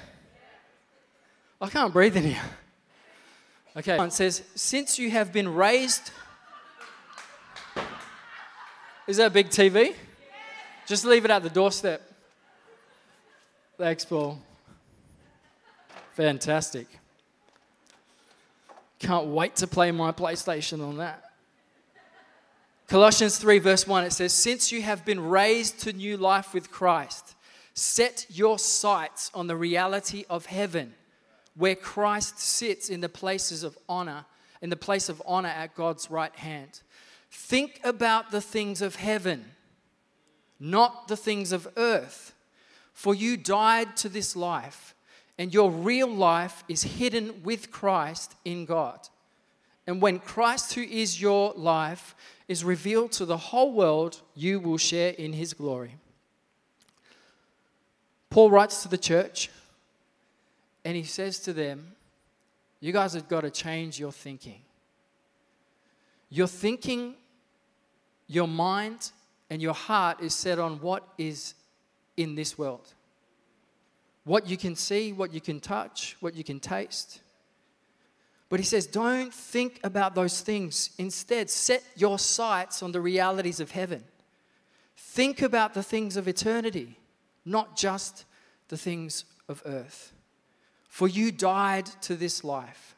I 1.60 1.68
can't 1.68 1.92
breathe 1.92 2.16
in 2.16 2.24
here. 2.24 2.42
Okay, 3.76 4.02
it 4.02 4.12
says, 4.12 4.42
Since 4.56 4.98
you 4.98 5.10
have 5.10 5.32
been 5.32 5.54
raised. 5.54 6.10
Is 9.06 9.18
that 9.18 9.26
a 9.26 9.30
big 9.30 9.48
TV? 9.48 9.94
Just 10.86 11.04
leave 11.04 11.24
it 11.24 11.30
at 11.30 11.44
the 11.44 11.50
doorstep. 11.50 12.09
Thanks, 13.80 14.04
Paul. 14.04 14.38
Fantastic. 16.12 16.86
Can't 18.98 19.28
wait 19.28 19.56
to 19.56 19.66
play 19.66 19.90
my 19.90 20.12
PlayStation 20.12 20.86
on 20.86 20.98
that. 20.98 21.24
Colossians 22.88 23.38
3, 23.38 23.58
verse 23.58 23.86
1, 23.86 24.04
it 24.04 24.12
says, 24.12 24.34
Since 24.34 24.70
you 24.70 24.82
have 24.82 25.06
been 25.06 25.18
raised 25.18 25.80
to 25.80 25.94
new 25.94 26.18
life 26.18 26.52
with 26.52 26.70
Christ, 26.70 27.34
set 27.72 28.26
your 28.28 28.58
sights 28.58 29.30
on 29.32 29.46
the 29.46 29.56
reality 29.56 30.26
of 30.28 30.44
heaven, 30.44 30.92
where 31.56 31.74
Christ 31.74 32.38
sits 32.38 32.90
in 32.90 33.00
the 33.00 33.08
places 33.08 33.62
of 33.62 33.78
honor, 33.88 34.26
in 34.60 34.68
the 34.68 34.76
place 34.76 35.08
of 35.08 35.22
honor 35.24 35.48
at 35.48 35.74
God's 35.74 36.10
right 36.10 36.36
hand. 36.36 36.82
Think 37.30 37.80
about 37.82 38.30
the 38.30 38.42
things 38.42 38.82
of 38.82 38.96
heaven, 38.96 39.52
not 40.58 41.08
the 41.08 41.16
things 41.16 41.50
of 41.50 41.66
earth. 41.78 42.34
For 43.00 43.14
you 43.14 43.38
died 43.38 43.96
to 43.96 44.10
this 44.10 44.36
life, 44.36 44.94
and 45.38 45.54
your 45.54 45.70
real 45.70 46.06
life 46.06 46.64
is 46.68 46.82
hidden 46.82 47.42
with 47.42 47.70
Christ 47.70 48.34
in 48.44 48.66
God. 48.66 49.08
And 49.86 50.02
when 50.02 50.18
Christ, 50.18 50.74
who 50.74 50.82
is 50.82 51.18
your 51.18 51.54
life, 51.56 52.14
is 52.46 52.62
revealed 52.62 53.12
to 53.12 53.24
the 53.24 53.38
whole 53.38 53.72
world, 53.72 54.20
you 54.34 54.60
will 54.60 54.76
share 54.76 55.12
in 55.12 55.32
his 55.32 55.54
glory. 55.54 55.94
Paul 58.28 58.50
writes 58.50 58.82
to 58.82 58.88
the 58.88 58.98
church 58.98 59.48
and 60.84 60.94
he 60.94 61.04
says 61.04 61.38
to 61.38 61.54
them, 61.54 61.92
You 62.80 62.92
guys 62.92 63.14
have 63.14 63.30
got 63.30 63.40
to 63.40 63.50
change 63.50 63.98
your 63.98 64.12
thinking. 64.12 64.60
Your 66.28 66.48
thinking, 66.48 67.14
your 68.26 68.46
mind, 68.46 69.10
and 69.48 69.62
your 69.62 69.72
heart 69.72 70.20
is 70.20 70.34
set 70.34 70.58
on 70.58 70.82
what 70.82 71.08
is 71.16 71.54
in 72.16 72.34
this 72.34 72.58
world. 72.58 72.94
What 74.24 74.48
you 74.48 74.56
can 74.56 74.76
see, 74.76 75.12
what 75.12 75.32
you 75.32 75.40
can 75.40 75.60
touch, 75.60 76.16
what 76.20 76.34
you 76.34 76.44
can 76.44 76.60
taste. 76.60 77.20
But 78.48 78.60
he 78.60 78.66
says, 78.66 78.86
don't 78.86 79.32
think 79.32 79.80
about 79.84 80.14
those 80.14 80.40
things. 80.40 80.90
Instead, 80.98 81.48
set 81.48 81.84
your 81.96 82.18
sights 82.18 82.82
on 82.82 82.92
the 82.92 83.00
realities 83.00 83.60
of 83.60 83.70
heaven. 83.70 84.04
Think 84.96 85.40
about 85.40 85.72
the 85.72 85.82
things 85.82 86.16
of 86.16 86.28
eternity, 86.28 86.98
not 87.44 87.76
just 87.76 88.24
the 88.68 88.76
things 88.76 89.24
of 89.48 89.62
earth. 89.64 90.12
For 90.88 91.08
you 91.08 91.32
died 91.32 91.86
to 92.02 92.16
this 92.16 92.44
life, 92.44 92.96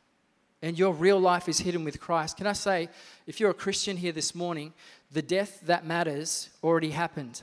and 0.63 0.79
your 0.79 0.95
real 0.95 1.21
life 1.21 1.49
is 1.49 1.61
hidden 1.61 1.85
with 1.85 2.01
Christ. 2.01 2.39
Can 2.39 2.47
I 2.47 2.55
say, 2.55 2.89
if 3.27 3.39
you're 3.39 3.51
a 3.51 3.55
Christian 3.55 3.97
here 3.97 4.13
this 4.13 4.35
morning, 4.35 4.73
the 5.11 5.23
death 5.23 5.61
that 5.67 5.85
matters 5.85 6.49
already 6.65 6.91
happened. 6.91 7.43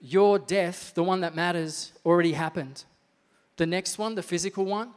Your 0.00 0.38
death, 0.38 0.92
the 0.94 1.02
one 1.02 1.20
that 1.22 1.34
matters, 1.34 1.92
already 2.06 2.32
happened. 2.32 2.84
The 3.56 3.66
next 3.66 3.98
one, 3.98 4.14
the 4.14 4.22
physical 4.22 4.64
one, 4.64 4.90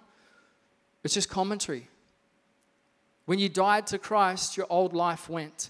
it's 1.04 1.14
just 1.14 1.30
commentary. 1.30 1.88
When 3.26 3.40
you 3.40 3.50
died 3.50 3.88
to 3.88 3.98
Christ, 3.98 4.58
your 4.58 4.68
old 4.70 4.94
life 4.94 5.30
went. 5.30 5.70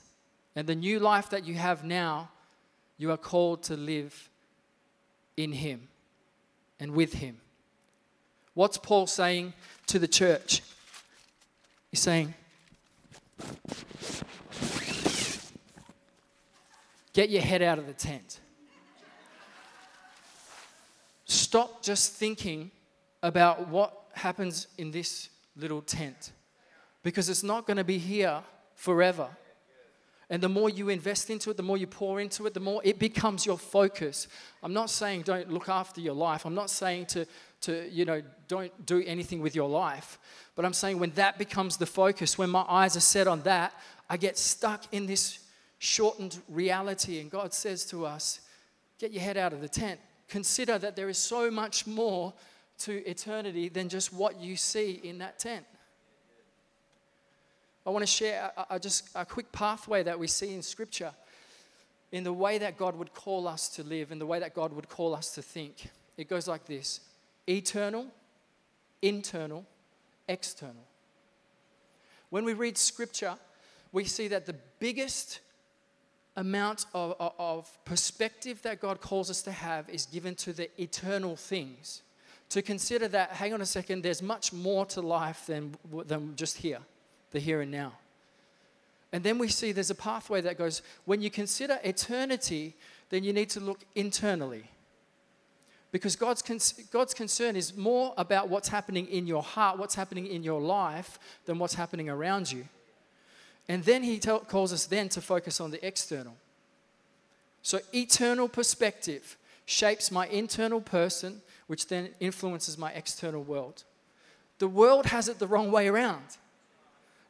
And 0.55 0.67
the 0.67 0.75
new 0.75 0.99
life 0.99 1.29
that 1.29 1.45
you 1.45 1.53
have 1.55 1.83
now, 1.83 2.29
you 2.97 3.11
are 3.11 3.17
called 3.17 3.63
to 3.63 3.77
live 3.77 4.29
in 5.37 5.53
Him 5.53 5.87
and 6.79 6.91
with 6.91 7.13
Him. 7.13 7.37
What's 8.53 8.77
Paul 8.77 9.07
saying 9.07 9.53
to 9.87 9.99
the 9.99 10.07
church? 10.07 10.61
He's 11.89 12.01
saying, 12.01 12.33
Get 17.13 17.29
your 17.29 17.41
head 17.41 17.61
out 17.61 17.77
of 17.77 17.87
the 17.87 17.93
tent. 17.93 18.39
Stop 21.31 21.81
just 21.81 22.11
thinking 22.11 22.71
about 23.23 23.69
what 23.69 23.97
happens 24.11 24.67
in 24.77 24.91
this 24.91 25.29
little 25.55 25.81
tent 25.81 26.33
because 27.03 27.29
it's 27.29 27.41
not 27.41 27.65
going 27.65 27.77
to 27.77 27.85
be 27.85 27.97
here 27.97 28.43
forever. 28.75 29.29
And 30.29 30.43
the 30.43 30.49
more 30.49 30.69
you 30.69 30.89
invest 30.89 31.29
into 31.29 31.49
it, 31.49 31.55
the 31.55 31.63
more 31.63 31.77
you 31.77 31.87
pour 31.87 32.19
into 32.19 32.45
it, 32.47 32.53
the 32.53 32.59
more 32.59 32.81
it 32.83 32.99
becomes 32.99 33.45
your 33.45 33.57
focus. 33.57 34.27
I'm 34.61 34.73
not 34.73 34.89
saying 34.89 35.21
don't 35.21 35.49
look 35.49 35.69
after 35.69 36.01
your 36.01 36.15
life. 36.15 36.45
I'm 36.45 36.53
not 36.53 36.69
saying 36.69 37.05
to, 37.05 37.25
to 37.61 37.89
you 37.89 38.03
know, 38.03 38.21
don't 38.49 38.85
do 38.85 39.01
anything 39.05 39.41
with 39.41 39.55
your 39.55 39.69
life. 39.69 40.19
But 40.57 40.65
I'm 40.65 40.73
saying 40.73 40.99
when 40.99 41.11
that 41.11 41.37
becomes 41.37 41.77
the 41.77 41.85
focus, 41.85 42.37
when 42.37 42.49
my 42.49 42.65
eyes 42.67 42.97
are 42.97 42.99
set 42.99 43.29
on 43.29 43.41
that, 43.43 43.73
I 44.09 44.17
get 44.17 44.37
stuck 44.37 44.83
in 44.91 45.05
this 45.05 45.39
shortened 45.79 46.39
reality. 46.49 47.21
And 47.21 47.31
God 47.31 47.53
says 47.53 47.85
to 47.85 48.05
us, 48.05 48.41
get 48.99 49.11
your 49.13 49.23
head 49.23 49.37
out 49.37 49.53
of 49.53 49.61
the 49.61 49.69
tent. 49.69 50.01
Consider 50.31 50.77
that 50.77 50.95
there 50.95 51.09
is 51.09 51.17
so 51.17 51.51
much 51.51 51.85
more 51.85 52.33
to 52.79 53.05
eternity 53.05 53.67
than 53.67 53.89
just 53.89 54.13
what 54.13 54.39
you 54.39 54.55
see 54.55 55.01
in 55.03 55.17
that 55.17 55.37
tent. 55.37 55.65
I 57.85 57.89
want 57.89 58.03
to 58.03 58.11
share 58.11 58.49
a, 58.55 58.75
a, 58.75 58.79
just 58.79 59.09
a 59.13 59.25
quick 59.25 59.51
pathway 59.51 60.03
that 60.03 60.17
we 60.17 60.27
see 60.27 60.53
in 60.53 60.61
Scripture 60.61 61.11
in 62.13 62.23
the 62.23 62.31
way 62.31 62.57
that 62.59 62.77
God 62.77 62.95
would 62.95 63.13
call 63.13 63.45
us 63.45 63.67
to 63.75 63.83
live, 63.83 64.09
in 64.09 64.19
the 64.19 64.25
way 64.25 64.39
that 64.39 64.53
God 64.53 64.71
would 64.71 64.87
call 64.87 65.13
us 65.13 65.35
to 65.35 65.41
think. 65.41 65.89
It 66.15 66.29
goes 66.29 66.47
like 66.47 66.65
this 66.65 67.01
eternal, 67.45 68.07
internal, 69.01 69.65
external. 70.29 70.87
When 72.29 72.45
we 72.45 72.53
read 72.53 72.77
Scripture, 72.77 73.35
we 73.91 74.05
see 74.05 74.29
that 74.29 74.45
the 74.45 74.55
biggest 74.79 75.41
amount 76.35 76.85
of, 76.93 77.15
of, 77.19 77.69
perspective 77.85 78.61
that 78.61 78.79
God 78.79 79.01
calls 79.01 79.29
us 79.29 79.41
to 79.43 79.51
have 79.51 79.89
is 79.89 80.05
given 80.05 80.35
to 80.35 80.53
the 80.53 80.69
eternal 80.81 81.35
things 81.35 82.01
to 82.51 82.61
consider 82.61 83.07
that, 83.07 83.31
hang 83.31 83.53
on 83.53 83.61
a 83.61 83.65
second, 83.65 84.01
there's 84.01 84.21
much 84.21 84.51
more 84.51 84.85
to 84.85 84.99
life 84.99 85.45
than, 85.45 85.73
than 86.05 86.35
just 86.35 86.57
here, 86.57 86.79
the 87.31 87.39
here 87.39 87.61
and 87.61 87.71
now. 87.71 87.93
And 89.13 89.23
then 89.23 89.37
we 89.37 89.47
see 89.47 89.71
there's 89.71 89.89
a 89.89 89.95
pathway 89.95 90.41
that 90.41 90.57
goes, 90.57 90.81
when 91.05 91.21
you 91.21 91.29
consider 91.29 91.79
eternity, 91.81 92.75
then 93.09 93.23
you 93.23 93.31
need 93.31 93.49
to 93.51 93.61
look 93.61 93.79
internally. 93.95 94.65
Because 95.93 96.17
God's, 96.17 96.41
con- 96.41 96.59
God's 96.91 97.13
concern 97.13 97.55
is 97.55 97.75
more 97.75 98.13
about 98.17 98.49
what's 98.49 98.67
happening 98.67 99.07
in 99.07 99.27
your 99.27 99.43
heart, 99.43 99.77
what's 99.77 99.95
happening 99.95 100.27
in 100.27 100.43
your 100.43 100.59
life, 100.59 101.19
than 101.45 101.57
what's 101.57 101.75
happening 101.75 102.09
around 102.09 102.51
you. 102.51 102.65
And 103.71 103.85
then 103.85 104.03
He 104.03 104.19
calls 104.19 104.73
us 104.73 104.85
then 104.85 105.07
to 105.07 105.21
focus 105.21 105.61
on 105.61 105.71
the 105.71 105.87
external. 105.87 106.35
So, 107.61 107.79
eternal 107.93 108.49
perspective 108.49 109.37
shapes 109.65 110.11
my 110.11 110.27
internal 110.27 110.81
person, 110.81 111.41
which 111.67 111.87
then 111.87 112.09
influences 112.19 112.77
my 112.77 112.91
external 112.91 113.43
world. 113.43 113.85
The 114.59 114.67
world 114.67 115.05
has 115.05 115.29
it 115.29 115.39
the 115.39 115.47
wrong 115.47 115.71
way 115.71 115.87
around. 115.87 116.35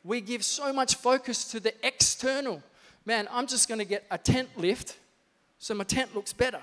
We 0.03 0.19
give 0.19 0.43
so 0.43 0.74
much 0.74 0.95
focus 0.95 1.45
to 1.51 1.60
the 1.60 1.75
external. 1.86 2.63
Man, 3.05 3.27
I'm 3.29 3.45
just 3.45 3.67
going 3.67 3.77
to 3.77 3.86
get 3.86 4.07
a 4.10 4.17
tent 4.17 4.50
lift 4.57 4.98
so 5.60 5.75
my 5.75 5.83
tent 5.83 6.15
looks 6.15 6.33
better. 6.33 6.62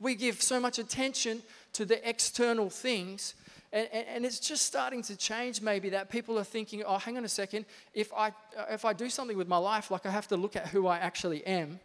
We 0.00 0.16
give 0.16 0.42
so 0.42 0.58
much 0.58 0.80
attention 0.80 1.42
to 1.74 1.84
the 1.84 2.06
external 2.08 2.68
things 2.68 3.34
and, 3.72 3.88
and, 3.92 4.06
and, 4.08 4.26
it's 4.26 4.38
just 4.38 4.66
starting 4.66 5.02
to 5.02 5.16
change 5.16 5.62
maybe 5.62 5.88
that 5.90 6.10
people 6.10 6.38
are 6.38 6.44
thinking 6.44 6.82
oh 6.86 6.98
hang 6.98 7.16
on 7.16 7.24
a 7.24 7.28
second 7.28 7.64
if 7.94 8.12
I, 8.12 8.28
uh, 8.28 8.66
if 8.70 8.84
I 8.84 8.92
do 8.92 9.08
something 9.08 9.36
with 9.36 9.48
my 9.48 9.56
life 9.56 9.90
like 9.90 10.06
i 10.06 10.10
have 10.10 10.28
to 10.28 10.36
look 10.36 10.56
at 10.56 10.68
who 10.68 10.86
i 10.86 10.98
actually 10.98 11.44
am 11.46 11.80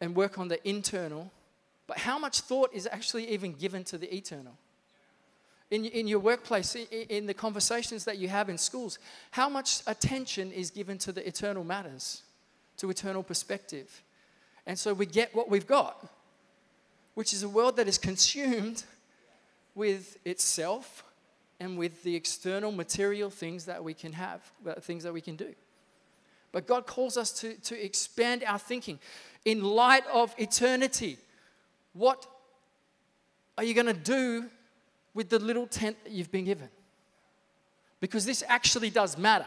and 0.00 0.14
work 0.14 0.38
on 0.38 0.48
the 0.48 0.68
internal 0.68 1.30
but 1.88 1.98
how 1.98 2.18
much 2.18 2.42
thought 2.42 2.70
is 2.72 2.86
actually 2.92 3.28
even 3.30 3.54
given 3.54 3.82
to 3.84 3.98
the 3.98 4.14
eternal? 4.14 4.56
In, 5.70 5.86
in 5.86 6.06
your 6.06 6.20
workplace, 6.20 6.74
in, 6.76 6.86
in 6.86 7.26
the 7.26 7.34
conversations 7.34 8.04
that 8.04 8.18
you 8.18 8.28
have 8.28 8.48
in 8.48 8.56
schools, 8.58 8.98
how 9.32 9.48
much 9.48 9.80
attention 9.86 10.52
is 10.52 10.70
given 10.70 10.98
to 10.98 11.12
the 11.12 11.26
eternal 11.26 11.64
matters, 11.64 12.22
to 12.76 12.90
eternal 12.90 13.22
perspective? 13.22 14.02
And 14.66 14.78
so 14.78 14.92
we 14.92 15.06
get 15.06 15.34
what 15.34 15.48
we've 15.48 15.66
got, 15.66 16.06
which 17.14 17.32
is 17.32 17.42
a 17.42 17.48
world 17.48 17.76
that 17.76 17.88
is 17.88 17.98
consumed 17.98 18.84
with 19.78 20.18
itself 20.24 21.04
and 21.60 21.78
with 21.78 22.02
the 22.02 22.16
external 22.16 22.72
material 22.72 23.30
things 23.30 23.64
that 23.66 23.82
we 23.82 23.94
can 23.94 24.12
have, 24.12 24.42
things 24.80 25.04
that 25.04 25.12
we 25.12 25.20
can 25.20 25.36
do. 25.36 25.54
But 26.50 26.66
God 26.66 26.86
calls 26.86 27.16
us 27.16 27.30
to, 27.40 27.54
to 27.54 27.84
expand 27.84 28.42
our 28.44 28.58
thinking 28.58 28.98
in 29.44 29.62
light 29.62 30.04
of 30.12 30.34
eternity. 30.36 31.16
What 31.92 32.26
are 33.56 33.62
you 33.62 33.72
going 33.72 33.86
to 33.86 33.92
do 33.92 34.46
with 35.14 35.28
the 35.28 35.38
little 35.38 35.66
tent 35.66 35.96
that 36.02 36.12
you've 36.12 36.32
been 36.32 36.44
given? 36.44 36.68
Because 38.00 38.24
this 38.26 38.42
actually 38.48 38.90
does 38.90 39.16
matter. 39.16 39.46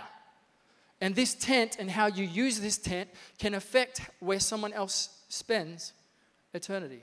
And 1.01 1.13
this 1.13 1.33
tent 1.33 1.75
and 1.77 1.91
how 1.91 2.07
you 2.07 2.23
use 2.23 2.59
this 2.59 2.77
tent 2.77 3.09
can 3.37 3.53
affect 3.53 4.01
where 4.19 4.39
someone 4.39 4.71
else 4.71 5.23
spends 5.27 5.91
eternity. 6.53 7.01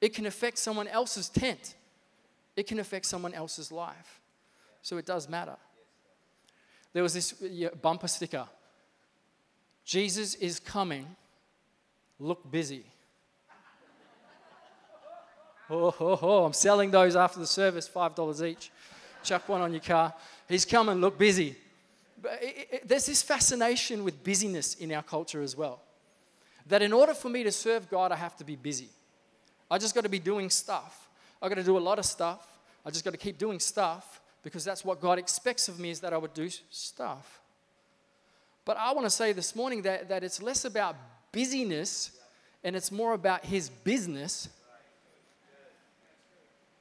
It 0.00 0.14
can 0.14 0.26
affect 0.26 0.58
someone 0.58 0.86
else's 0.86 1.28
tent, 1.28 1.74
it 2.60 2.66
can 2.66 2.78
affect 2.78 3.06
someone 3.06 3.32
else's 3.32 3.72
life. 3.72 4.20
So 4.82 4.98
it 4.98 5.06
does 5.06 5.28
matter. 5.28 5.56
There 6.92 7.02
was 7.02 7.14
this 7.14 7.32
bumper 7.82 8.08
sticker 8.08 8.46
Jesus 9.84 10.34
is 10.34 10.60
coming, 10.60 11.06
look 12.18 12.48
busy. 12.50 12.84
Oh, 15.72 15.94
oh, 16.00 16.18
oh, 16.20 16.44
I'm 16.44 16.52
selling 16.52 16.90
those 16.90 17.14
after 17.14 17.38
the 17.38 17.46
service, 17.46 17.88
$5 17.88 18.44
each. 18.44 18.72
chuck 19.22 19.48
one 19.48 19.60
on 19.60 19.70
your 19.70 19.80
car. 19.80 20.12
He's 20.48 20.64
coming, 20.64 21.00
look 21.00 21.16
busy. 21.16 21.54
But 22.20 22.40
it, 22.42 22.68
it, 22.72 22.88
there's 22.88 23.06
this 23.06 23.22
fascination 23.22 24.02
with 24.02 24.24
busyness 24.24 24.74
in 24.74 24.92
our 24.92 25.04
culture 25.04 25.40
as 25.40 25.56
well. 25.56 25.80
That 26.66 26.82
in 26.82 26.92
order 26.92 27.14
for 27.14 27.28
me 27.28 27.44
to 27.44 27.52
serve 27.52 27.88
God, 27.88 28.10
I 28.10 28.16
have 28.16 28.36
to 28.38 28.44
be 28.44 28.56
busy. 28.56 28.88
I 29.70 29.78
just 29.78 29.94
got 29.94 30.02
to 30.02 30.08
be 30.08 30.18
doing 30.18 30.50
stuff. 30.50 31.08
I 31.40 31.48
got 31.48 31.54
to 31.54 31.62
do 31.62 31.78
a 31.78 31.84
lot 31.90 32.00
of 32.00 32.04
stuff. 32.04 32.49
I 32.84 32.90
just 32.90 33.04
got 33.04 33.10
to 33.10 33.18
keep 33.18 33.38
doing 33.38 33.60
stuff 33.60 34.20
because 34.42 34.64
that's 34.64 34.84
what 34.84 35.00
God 35.00 35.18
expects 35.18 35.68
of 35.68 35.78
me 35.78 35.90
is 35.90 36.00
that 36.00 36.12
I 36.12 36.16
would 36.16 36.34
do 36.34 36.48
stuff. 36.70 37.40
But 38.64 38.76
I 38.76 38.92
want 38.92 39.06
to 39.06 39.10
say 39.10 39.32
this 39.32 39.54
morning 39.54 39.82
that, 39.82 40.08
that 40.08 40.24
it's 40.24 40.42
less 40.42 40.64
about 40.64 40.96
busyness 41.32 42.12
and 42.64 42.76
it's 42.76 42.90
more 42.92 43.14
about 43.14 43.44
His 43.44 43.68
business. 43.68 44.48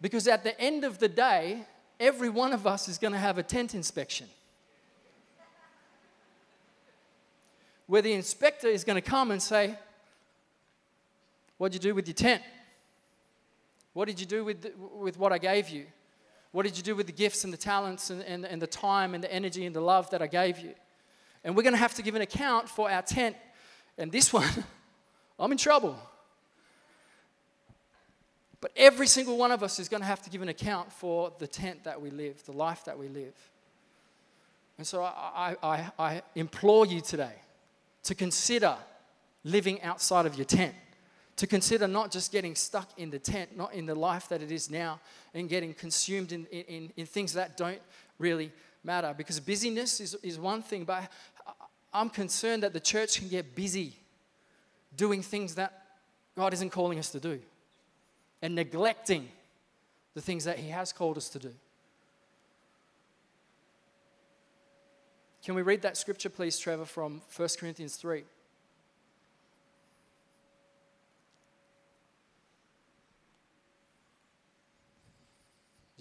Because 0.01 0.27
at 0.27 0.43
the 0.43 0.59
end 0.59 0.83
of 0.83 0.99
the 0.99 1.09
day, 1.09 1.65
every 1.99 2.29
one 2.29 2.53
of 2.53 2.65
us 2.65 2.87
is 2.87 2.97
going 2.97 3.13
to 3.13 3.19
have 3.19 3.37
a 3.37 3.43
tent 3.43 3.75
inspection. 3.75 4.27
Where 7.87 8.01
the 8.01 8.13
inspector 8.13 8.67
is 8.67 8.83
going 8.83 9.01
to 9.01 9.01
come 9.01 9.31
and 9.31 9.41
say, 9.41 9.75
What'd 11.57 11.73
you 11.73 11.89
do 11.89 11.93
with 11.93 12.07
your 12.07 12.13
tent? 12.13 12.41
What 13.93 14.07
did 14.07 14.19
you 14.19 14.25
do 14.25 14.43
with, 14.43 14.61
the, 14.61 14.73
with 14.77 15.17
what 15.17 15.31
I 15.31 15.37
gave 15.37 15.69
you? 15.69 15.85
What 16.51 16.63
did 16.63 16.77
you 16.77 16.83
do 16.83 16.95
with 16.95 17.05
the 17.05 17.13
gifts 17.13 17.43
and 17.43 17.53
the 17.53 17.57
talents 17.57 18.09
and, 18.09 18.23
and, 18.23 18.45
and 18.45 18.61
the 18.61 18.67
time 18.67 19.13
and 19.13 19.23
the 19.23 19.31
energy 19.31 19.65
and 19.65 19.75
the 19.75 19.81
love 19.81 20.09
that 20.11 20.21
I 20.21 20.27
gave 20.27 20.59
you? 20.59 20.73
And 21.43 21.55
we're 21.55 21.63
going 21.63 21.73
to 21.73 21.79
have 21.79 21.93
to 21.95 22.01
give 22.01 22.15
an 22.15 22.21
account 22.21 22.67
for 22.67 22.89
our 22.89 23.01
tent. 23.01 23.35
And 23.97 24.11
this 24.11 24.33
one, 24.33 24.49
I'm 25.39 25.51
in 25.51 25.57
trouble. 25.57 25.97
But 28.61 28.71
every 28.75 29.07
single 29.07 29.37
one 29.37 29.51
of 29.51 29.63
us 29.63 29.79
is 29.79 29.87
going 29.87 30.01
to 30.01 30.07
have 30.07 30.21
to 30.23 30.29
give 30.29 30.41
an 30.41 30.49
account 30.49 30.91
for 30.91 31.31
the 31.39 31.47
tent 31.47 31.85
that 31.85 32.01
we 32.01 32.09
live, 32.09 32.43
the 32.45 32.51
life 32.51 32.83
that 32.85 32.97
we 32.97 33.07
live. 33.07 33.33
And 34.77 34.85
so 34.85 35.03
I, 35.03 35.55
I, 35.61 35.91
I 35.97 36.21
implore 36.35 36.85
you 36.85 37.01
today 37.01 37.35
to 38.03 38.15
consider 38.15 38.77
living 39.43 39.81
outside 39.81 40.25
of 40.25 40.35
your 40.35 40.45
tent, 40.45 40.73
to 41.39 41.47
consider 41.47 41.87
not 41.87 42.11
just 42.11 42.33
getting 42.33 42.53
stuck 42.53 42.89
in 42.97 43.09
the 43.09 43.17
tent, 43.17 43.55
not 43.55 43.73
in 43.73 43.85
the 43.85 43.95
life 43.95 44.27
that 44.27 44.41
it 44.41 44.51
is 44.51 44.69
now, 44.69 44.99
and 45.33 45.47
getting 45.47 45.73
consumed 45.73 46.33
in, 46.33 46.45
in, 46.47 46.91
in 46.97 47.05
things 47.05 47.31
that 47.31 47.55
don't 47.55 47.79
really 48.17 48.51
matter. 48.83 49.13
Because 49.15 49.39
busyness 49.39 50.01
is, 50.01 50.15
is 50.15 50.37
one 50.37 50.61
thing, 50.61 50.83
but 50.83 51.09
I'm 51.93 52.09
concerned 52.09 52.63
that 52.63 52.73
the 52.73 52.79
church 52.81 53.19
can 53.19 53.29
get 53.29 53.55
busy 53.55 53.93
doing 54.97 55.21
things 55.21 55.55
that 55.55 55.81
God 56.35 56.53
isn't 56.53 56.71
calling 56.71 56.99
us 56.99 57.09
to 57.11 57.21
do 57.21 57.39
and 58.41 58.53
neglecting 58.53 59.29
the 60.15 60.21
things 60.21 60.43
that 60.43 60.59
He 60.59 60.67
has 60.71 60.91
called 60.91 61.15
us 61.15 61.29
to 61.29 61.39
do. 61.39 61.53
Can 65.45 65.55
we 65.55 65.61
read 65.61 65.83
that 65.83 65.95
scripture, 65.95 66.29
please, 66.29 66.59
Trevor, 66.59 66.83
from 66.83 67.21
1 67.33 67.47
Corinthians 67.57 67.95
3? 67.95 68.25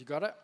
Got 0.08 0.22
it? 0.22 0.34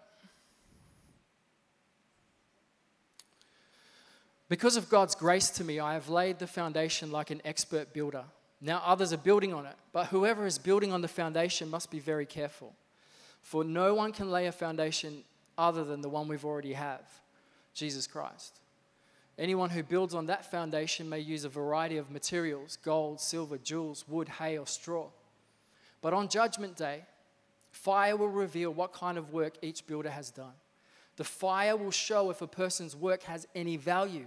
Because 4.49 4.76
of 4.76 4.88
God's 4.88 5.14
grace 5.14 5.50
to 5.50 5.64
me, 5.64 5.80
I 5.80 5.94
have 5.94 6.09
laid 6.09 6.38
the 6.38 6.47
foundation 6.47 7.11
like 7.11 7.30
an 7.30 7.40
expert 7.44 7.92
builder. 7.92 8.25
Now 8.61 8.83
others 8.85 9.12
are 9.12 9.18
building 9.18 9.52
on 9.52 9.66
it, 9.66 9.75
but 9.92 10.06
whoever 10.06 10.47
is 10.47 10.59
building 10.59 10.92
on 10.92 11.02
the 11.02 11.09
foundation 11.09 11.68
must 11.71 11.90
be 11.90 11.99
very 11.99 12.26
careful. 12.26 12.75
For 13.40 13.64
no 13.64 13.94
one 13.94 14.12
can 14.12 14.30
lay 14.30 14.47
a 14.47 14.52
foundation 14.52 15.25
other 15.59 15.85
than 15.85 16.02
the 16.02 16.09
one 16.09 16.28
we've 16.28 16.44
already 16.44 16.75
have, 16.75 17.02
Jesus 17.75 18.06
Christ. 18.06 18.60
Anyone 19.39 19.71
who 19.71 19.82
builds 19.82 20.15
on 20.15 20.26
that 20.26 20.50
foundation 20.50 21.08
may 21.08 21.19
use 21.19 21.45
a 21.45 21.49
variety 21.49 21.97
of 21.97 22.10
materials 22.10 22.78
gold, 22.82 23.21
silver, 23.21 23.58
jewels, 23.58 24.04
wood, 24.06 24.28
hay, 24.28 24.56
or 24.56 24.67
straw. 24.67 25.08
But 26.00 26.15
on 26.15 26.28
Judgment 26.28 26.76
Day, 26.76 27.02
fire 27.75 28.17
will 28.17 28.28
reveal 28.28 28.73
what 28.73 28.93
kind 28.93 29.19
of 29.19 29.32
work 29.32 29.54
each 29.60 29.87
builder 29.87 30.10
has 30.10 30.30
done. 30.30 30.54
The 31.17 31.25
fire 31.25 31.76
will 31.76 31.91
show 31.91 32.30
if 32.30 32.41
a 32.41 32.47
person's 32.47 32.95
work 32.95 33.25
has 33.25 33.47
any 33.54 33.76
value. 33.76 34.26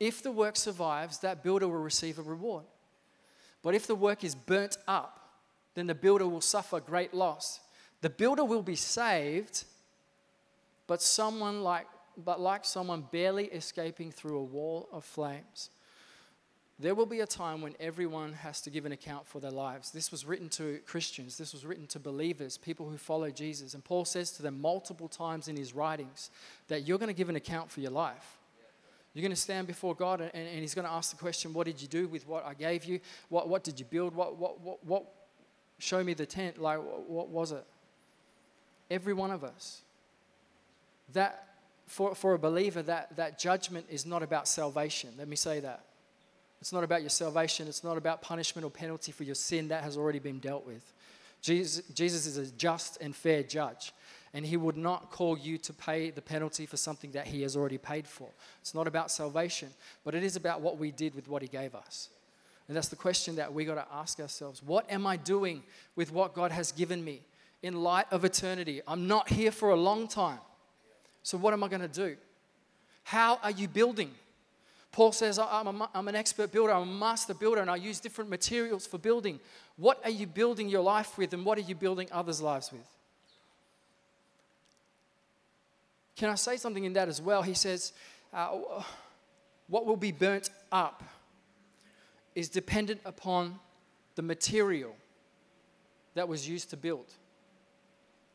If 0.00 0.22
the 0.22 0.32
work 0.32 0.56
survives, 0.56 1.18
that 1.18 1.42
builder 1.42 1.68
will 1.68 1.76
receive 1.76 2.18
a 2.18 2.22
reward. 2.22 2.64
But 3.62 3.74
if 3.74 3.86
the 3.86 3.94
work 3.94 4.24
is 4.24 4.34
burnt 4.34 4.76
up, 4.88 5.20
then 5.74 5.86
the 5.86 5.94
builder 5.94 6.26
will 6.26 6.40
suffer 6.40 6.80
great 6.80 7.14
loss. 7.14 7.60
The 8.00 8.10
builder 8.10 8.44
will 8.44 8.62
be 8.62 8.76
saved, 8.76 9.64
but 10.86 11.00
someone 11.00 11.62
like 11.62 11.86
but 12.16 12.40
like 12.40 12.64
someone 12.64 13.04
barely 13.10 13.46
escaping 13.46 14.12
through 14.12 14.38
a 14.38 14.44
wall 14.44 14.88
of 14.92 15.04
flames. 15.04 15.70
There 16.78 16.94
will 16.94 17.06
be 17.06 17.20
a 17.20 17.26
time 17.26 17.60
when 17.60 17.74
everyone 17.78 18.32
has 18.32 18.60
to 18.62 18.70
give 18.70 18.84
an 18.84 18.90
account 18.90 19.28
for 19.28 19.38
their 19.38 19.52
lives. 19.52 19.92
This 19.92 20.10
was 20.10 20.24
written 20.24 20.48
to 20.50 20.80
Christians, 20.86 21.38
this 21.38 21.52
was 21.52 21.64
written 21.64 21.86
to 21.88 22.00
believers, 22.00 22.58
people 22.58 22.88
who 22.88 22.96
follow 22.96 23.30
Jesus. 23.30 23.74
And 23.74 23.84
Paul 23.84 24.04
says 24.04 24.32
to 24.32 24.42
them 24.42 24.60
multiple 24.60 25.08
times 25.08 25.46
in 25.46 25.56
his 25.56 25.72
writings 25.72 26.30
that 26.66 26.82
you're 26.82 26.98
going 26.98 27.08
to 27.08 27.14
give 27.14 27.28
an 27.28 27.36
account 27.36 27.70
for 27.70 27.80
your 27.80 27.92
life. 27.92 28.38
You're 29.14 29.22
going 29.22 29.30
to 29.30 29.36
stand 29.36 29.68
before 29.68 29.94
God 29.94 30.20
and, 30.20 30.32
and 30.34 30.60
He's 30.60 30.74
going 30.74 30.86
to 30.86 30.92
ask 30.92 31.12
the 31.12 31.16
question, 31.16 31.54
What 31.54 31.66
did 31.66 31.80
you 31.80 31.86
do 31.86 32.08
with 32.08 32.26
what 32.26 32.44
I 32.44 32.52
gave 32.52 32.84
you? 32.84 32.98
What, 33.28 33.48
what 33.48 33.62
did 33.62 33.78
you 33.78 33.86
build? 33.86 34.14
What, 34.14 34.36
what, 34.36 34.60
what, 34.60 34.84
what? 34.84 35.04
Show 35.78 36.02
me 36.02 36.14
the 36.14 36.26
tent. 36.26 36.60
Like, 36.60 36.78
what, 36.78 37.08
what 37.08 37.28
was 37.28 37.52
it? 37.52 37.64
Every 38.90 39.14
one 39.14 39.30
of 39.30 39.44
us. 39.44 39.82
That, 41.12 41.46
for, 41.86 42.14
for 42.16 42.34
a 42.34 42.38
believer, 42.38 42.82
that, 42.82 43.14
that 43.16 43.38
judgment 43.38 43.86
is 43.88 44.04
not 44.04 44.24
about 44.24 44.48
salvation. 44.48 45.10
Let 45.16 45.28
me 45.28 45.36
say 45.36 45.60
that. 45.60 45.84
It's 46.60 46.72
not 46.72 46.84
about 46.84 47.02
your 47.02 47.10
salvation. 47.10 47.68
It's 47.68 47.84
not 47.84 47.96
about 47.96 48.22
punishment 48.22 48.64
or 48.64 48.70
penalty 48.70 49.12
for 49.12 49.24
your 49.24 49.34
sin 49.34 49.68
that 49.68 49.84
has 49.84 49.96
already 49.96 50.18
been 50.18 50.38
dealt 50.38 50.66
with. 50.66 50.92
Jesus, 51.42 51.86
Jesus 51.94 52.26
is 52.26 52.38
a 52.38 52.50
just 52.52 52.98
and 53.00 53.14
fair 53.14 53.42
judge 53.42 53.92
and 54.34 54.44
He 54.44 54.56
would 54.56 54.76
not 54.76 55.10
call 55.10 55.38
you 55.38 55.56
to 55.58 55.72
pay 55.72 56.10
the 56.10 56.20
penalty 56.20 56.66
for 56.66 56.76
something 56.76 57.12
that 57.12 57.28
He 57.28 57.42
has 57.42 57.56
already 57.56 57.78
paid 57.78 58.06
for. 58.06 58.28
It's 58.60 58.74
not 58.74 58.88
about 58.88 59.10
salvation, 59.10 59.68
but 60.04 60.14
it 60.14 60.24
is 60.24 60.36
about 60.36 60.60
what 60.60 60.76
we 60.76 60.90
did 60.90 61.14
with 61.14 61.28
what 61.28 61.40
He 61.40 61.48
gave 61.48 61.74
us. 61.74 62.10
And 62.66 62.76
that's 62.76 62.88
the 62.88 62.96
question 62.96 63.36
that 63.36 63.52
we 63.54 63.64
got 63.64 63.76
to 63.76 63.86
ask 63.94 64.18
ourselves 64.18 64.62
What 64.62 64.90
am 64.90 65.06
I 65.06 65.16
doing 65.16 65.62
with 65.94 66.12
what 66.12 66.34
God 66.34 66.50
has 66.50 66.72
given 66.72 67.02
me 67.02 67.22
in 67.62 67.82
light 67.82 68.06
of 68.10 68.24
eternity? 68.24 68.82
I'm 68.86 69.06
not 69.06 69.28
here 69.28 69.52
for 69.52 69.70
a 69.70 69.76
long 69.76 70.08
time. 70.08 70.40
So, 71.22 71.38
what 71.38 71.52
am 71.52 71.62
I 71.62 71.68
going 71.68 71.82
to 71.82 71.88
do? 71.88 72.16
How 73.04 73.38
are 73.42 73.52
you 73.52 73.68
building? 73.68 74.10
Paul 74.94 75.10
says, 75.10 75.40
I'm, 75.40 75.66
a, 75.66 75.90
I'm, 75.92 76.06
an 76.06 76.14
expert 76.14 76.52
builder, 76.52 76.72
I'm 76.72 76.82
a 76.82 76.86
master 76.86 77.34
builder, 77.34 77.60
and 77.60 77.68
I 77.68 77.74
use 77.74 77.98
different 77.98 78.30
materials 78.30 78.86
for 78.86 78.96
building. 78.96 79.40
What 79.76 80.00
are 80.04 80.10
you 80.10 80.24
building 80.24 80.68
your 80.68 80.82
life 80.84 81.18
with, 81.18 81.34
and 81.34 81.44
what 81.44 81.58
are 81.58 81.62
you 81.62 81.74
building 81.74 82.06
others' 82.12 82.40
lives 82.40 82.70
with? 82.70 82.86
Can 86.16 86.30
I 86.30 86.36
say 86.36 86.56
something 86.56 86.84
in 86.84 86.92
that 86.92 87.08
as 87.08 87.20
well? 87.20 87.42
He 87.42 87.54
says, 87.54 87.92
uh, 88.32 88.50
what 89.66 89.84
will 89.84 89.96
be 89.96 90.12
burnt 90.12 90.50
up 90.70 91.02
is 92.36 92.48
dependent 92.48 93.00
upon 93.04 93.58
the 94.14 94.22
material 94.22 94.94
that 96.14 96.28
was 96.28 96.48
used 96.48 96.70
to 96.70 96.76
build. 96.76 97.12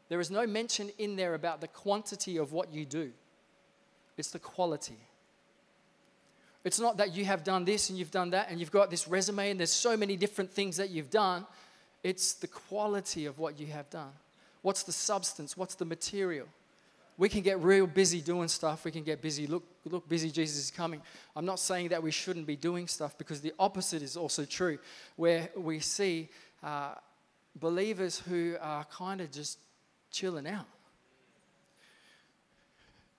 There 0.09 0.19
is 0.19 0.29
no 0.29 0.45
mention 0.45 0.91
in 0.97 1.15
there 1.15 1.35
about 1.35 1.61
the 1.61 1.69
quantity 1.69 2.35
of 2.35 2.51
what 2.51 2.73
you 2.73 2.83
do, 2.83 3.13
it's 4.17 4.31
the 4.31 4.39
quality. 4.39 4.97
It's 6.63 6.79
not 6.79 6.97
that 6.97 7.15
you 7.15 7.25
have 7.25 7.43
done 7.43 7.65
this 7.65 7.89
and 7.89 7.97
you've 7.97 8.11
done 8.11 8.31
that 8.31 8.47
and 8.49 8.59
you've 8.59 8.71
got 8.71 8.89
this 8.89 9.07
resume 9.07 9.51
and 9.51 9.59
there's 9.59 9.71
so 9.71 9.95
many 9.95 10.17
different 10.17 10.51
things 10.51 10.77
that 10.77 10.89
you've 10.89 11.09
done. 11.09 11.45
It's 12.03 12.33
the 12.33 12.47
quality 12.47 13.25
of 13.25 13.39
what 13.39 13.59
you 13.59 13.67
have 13.67 13.89
done. 13.89 14.11
What's 14.61 14.83
the 14.83 14.91
substance? 14.91 15.55
What's 15.55 15.75
the 15.75 15.85
material? 15.85 16.47
we 17.19 17.27
can 17.27 17.41
get 17.41 17.59
real 17.59 17.85
busy 17.85 18.21
doing 18.21 18.47
stuff. 18.47 18.85
We 18.85 18.91
can 18.91 19.03
get 19.03 19.21
busy. 19.21 19.45
Look, 19.45 19.65
look, 19.83 20.07
busy, 20.07 20.31
Jesus 20.31 20.57
is 20.57 20.71
coming. 20.71 21.01
I'm 21.35 21.45
not 21.45 21.59
saying 21.59 21.89
that 21.89 22.01
we 22.01 22.11
shouldn't 22.11 22.47
be 22.47 22.55
doing 22.55 22.87
stuff 22.87 23.17
because 23.17 23.41
the 23.41 23.51
opposite 23.59 24.01
is 24.01 24.15
also 24.15 24.45
true, 24.45 24.79
where 25.17 25.49
we 25.57 25.81
see 25.81 26.29
uh, 26.63 26.93
believers 27.59 28.19
who 28.19 28.55
are 28.61 28.85
kind 28.85 29.19
of 29.19 29.33
just 29.33 29.59
chilling 30.11 30.47
out. 30.47 30.65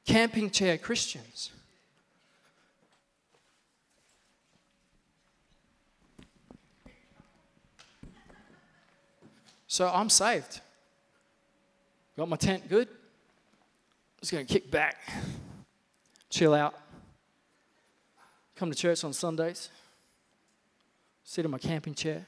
Camping 0.07 0.49
chair 0.49 0.79
Christians. 0.79 1.51
So 9.71 9.89
I'm 9.89 10.11
saved. 10.11 10.61
Got 12.17 12.29
my 12.29 12.35
tent 12.35 12.69
good 12.69 12.89
just 14.21 14.33
going 14.33 14.45
to 14.45 14.53
kick 14.53 14.71
back, 14.71 14.97
chill 16.29 16.53
out, 16.53 16.75
come 18.55 18.71
to 18.71 18.77
church 18.77 19.03
on 19.03 19.13
Sundays, 19.13 19.71
sit 21.25 21.45
in 21.45 21.51
my 21.51 21.59
camping 21.59 21.95
chair, 21.95 22.27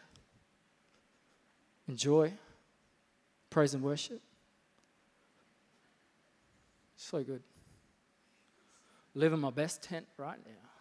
enjoy 1.88 2.32
praise 3.50 3.74
and 3.74 3.82
worship. 3.82 4.22
So 6.96 7.22
good. 7.22 7.42
Living 9.14 9.40
my 9.40 9.50
best 9.50 9.82
tent 9.82 10.06
right 10.16 10.38
now. 10.46 10.71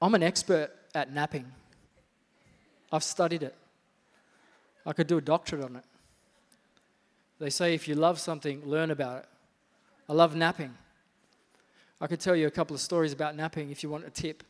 I'm 0.00 0.14
an 0.14 0.22
expert 0.22 0.70
at 0.94 1.12
napping. 1.12 1.46
I've 2.92 3.02
studied 3.02 3.42
it. 3.42 3.54
I 4.84 4.92
could 4.92 5.06
do 5.06 5.18
a 5.18 5.20
doctorate 5.20 5.64
on 5.64 5.76
it. 5.76 5.84
They 7.38 7.50
say 7.50 7.74
if 7.74 7.88
you 7.88 7.94
love 7.94 8.18
something, 8.18 8.62
learn 8.64 8.90
about 8.90 9.18
it. 9.20 9.26
I 10.08 10.12
love 10.12 10.36
napping. 10.36 10.74
I 12.00 12.06
could 12.06 12.20
tell 12.20 12.36
you 12.36 12.46
a 12.46 12.50
couple 12.50 12.74
of 12.74 12.80
stories 12.80 13.12
about 13.12 13.36
napping 13.36 13.70
if 13.70 13.82
you 13.82 13.90
want 13.90 14.06
a 14.06 14.10
tip. 14.10 14.44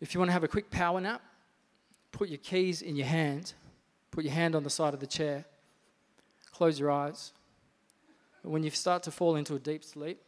If 0.00 0.14
you 0.14 0.20
want 0.20 0.28
to 0.28 0.32
have 0.32 0.44
a 0.44 0.48
quick 0.48 0.70
power 0.70 1.00
nap, 1.00 1.20
put 2.12 2.28
your 2.28 2.38
keys 2.38 2.82
in 2.82 2.96
your 2.96 3.06
hand, 3.06 3.54
put 4.10 4.24
your 4.24 4.32
hand 4.32 4.54
on 4.54 4.62
the 4.62 4.70
side 4.70 4.94
of 4.94 5.00
the 5.00 5.06
chair, 5.06 5.44
close 6.52 6.78
your 6.78 6.90
eyes. 6.90 7.32
when 8.42 8.62
you 8.62 8.70
start 8.70 9.02
to 9.02 9.10
fall 9.10 9.34
into 9.34 9.56
a 9.56 9.58
deep 9.58 9.82
sleep, 9.82 10.20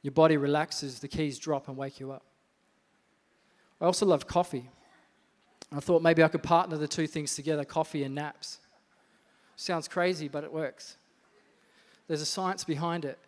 your 0.00 0.12
body 0.12 0.38
relaxes, 0.38 1.00
the 1.00 1.08
keys 1.08 1.38
drop 1.38 1.68
and 1.68 1.76
wake 1.76 2.00
you 2.00 2.10
up. 2.10 2.24
I 3.80 3.84
also 3.84 4.06
love 4.06 4.26
coffee. 4.26 4.68
I 5.74 5.80
thought 5.80 6.02
maybe 6.02 6.22
I 6.22 6.28
could 6.28 6.42
partner 6.42 6.76
the 6.76 6.88
two 6.88 7.06
things 7.06 7.34
together 7.34 7.64
coffee 7.64 8.02
and 8.02 8.14
naps. 8.14 8.58
Sounds 9.56 9.88
crazy, 9.88 10.28
but 10.28 10.44
it 10.44 10.52
works. 10.52 10.96
There's 12.06 12.22
a 12.22 12.26
science 12.26 12.64
behind 12.64 13.04
it. 13.04 13.18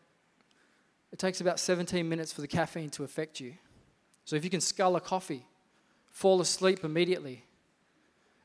It 1.12 1.18
takes 1.18 1.40
about 1.40 1.58
17 1.58 2.08
minutes 2.08 2.32
for 2.32 2.40
the 2.40 2.48
caffeine 2.48 2.90
to 2.90 3.04
affect 3.04 3.40
you. 3.40 3.54
So 4.24 4.36
if 4.36 4.44
you 4.44 4.50
can 4.50 4.60
scull 4.60 4.96
a 4.96 5.00
coffee, 5.00 5.44
fall 6.10 6.40
asleep 6.40 6.84
immediately, 6.84 7.44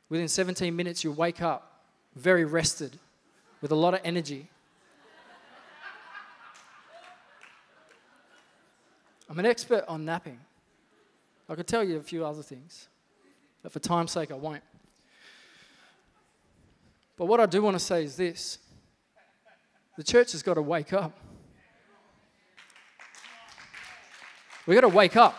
within 0.10 0.28
17 0.28 0.76
minutes 0.76 1.04
you 1.04 1.12
wake 1.12 1.42
up 1.42 1.84
very 2.16 2.44
rested 2.46 2.98
with 3.62 3.72
a 3.72 3.76
lot 3.76 3.94
of 3.94 4.02
energy. 4.04 4.50
I'm 9.30 9.40
an 9.40 9.46
expert 9.46 9.86
on 9.88 10.06
napping. 10.06 10.40
I 11.48 11.56
could 11.56 11.68
tell 11.68 11.84
you 11.84 11.98
a 11.98 12.02
few 12.02 12.26
other 12.26 12.42
things, 12.42 12.88
but 13.62 13.72
for 13.72 13.80
time's 13.80 14.12
sake, 14.12 14.32
I 14.32 14.36
won't. 14.36 14.64
But 17.18 17.26
what 17.26 17.40
I 17.40 17.46
do 17.46 17.62
want 17.62 17.76
to 17.76 17.84
say 17.84 18.04
is 18.04 18.16
this 18.16 18.58
the 19.98 20.04
church 20.04 20.34
has 20.34 20.44
got 20.44 20.56
to 20.56 20.62
wake 20.62 20.92
up. 20.92 21.18
We've 24.66 24.76
got 24.76 24.90
to 24.90 24.96
wake 24.96 25.16
up. 25.16 25.36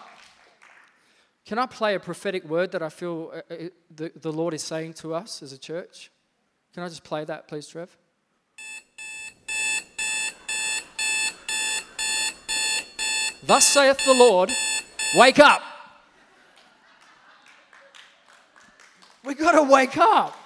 Can 1.44 1.58
I 1.58 1.66
play 1.66 1.94
a 1.94 2.00
prophetic 2.00 2.44
word 2.44 2.72
that 2.72 2.82
I 2.82 2.88
feel 2.88 3.32
uh, 3.32 3.54
uh, 3.54 3.56
the, 3.94 4.12
the 4.16 4.32
Lord 4.32 4.54
is 4.54 4.62
saying 4.62 4.94
to 4.94 5.14
us 5.14 5.42
as 5.42 5.52
a 5.52 5.58
church? 5.58 6.10
Can 6.74 6.82
I 6.82 6.88
just 6.88 7.04
play 7.04 7.24
that, 7.24 7.48
please, 7.48 7.68
Trev? 7.68 7.96
Thus 13.44 13.64
saith 13.64 14.04
the 14.04 14.14
Lord, 14.14 14.50
wake 15.16 15.38
up. 15.38 15.62
We 19.26 19.34
got 19.34 19.52
to 19.52 19.62
wake 19.62 19.96
up. 19.98 20.38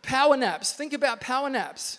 Power 0.00 0.36
naps. 0.38 0.72
Think 0.72 0.94
about 0.94 1.20
power 1.20 1.50
naps. 1.50 1.98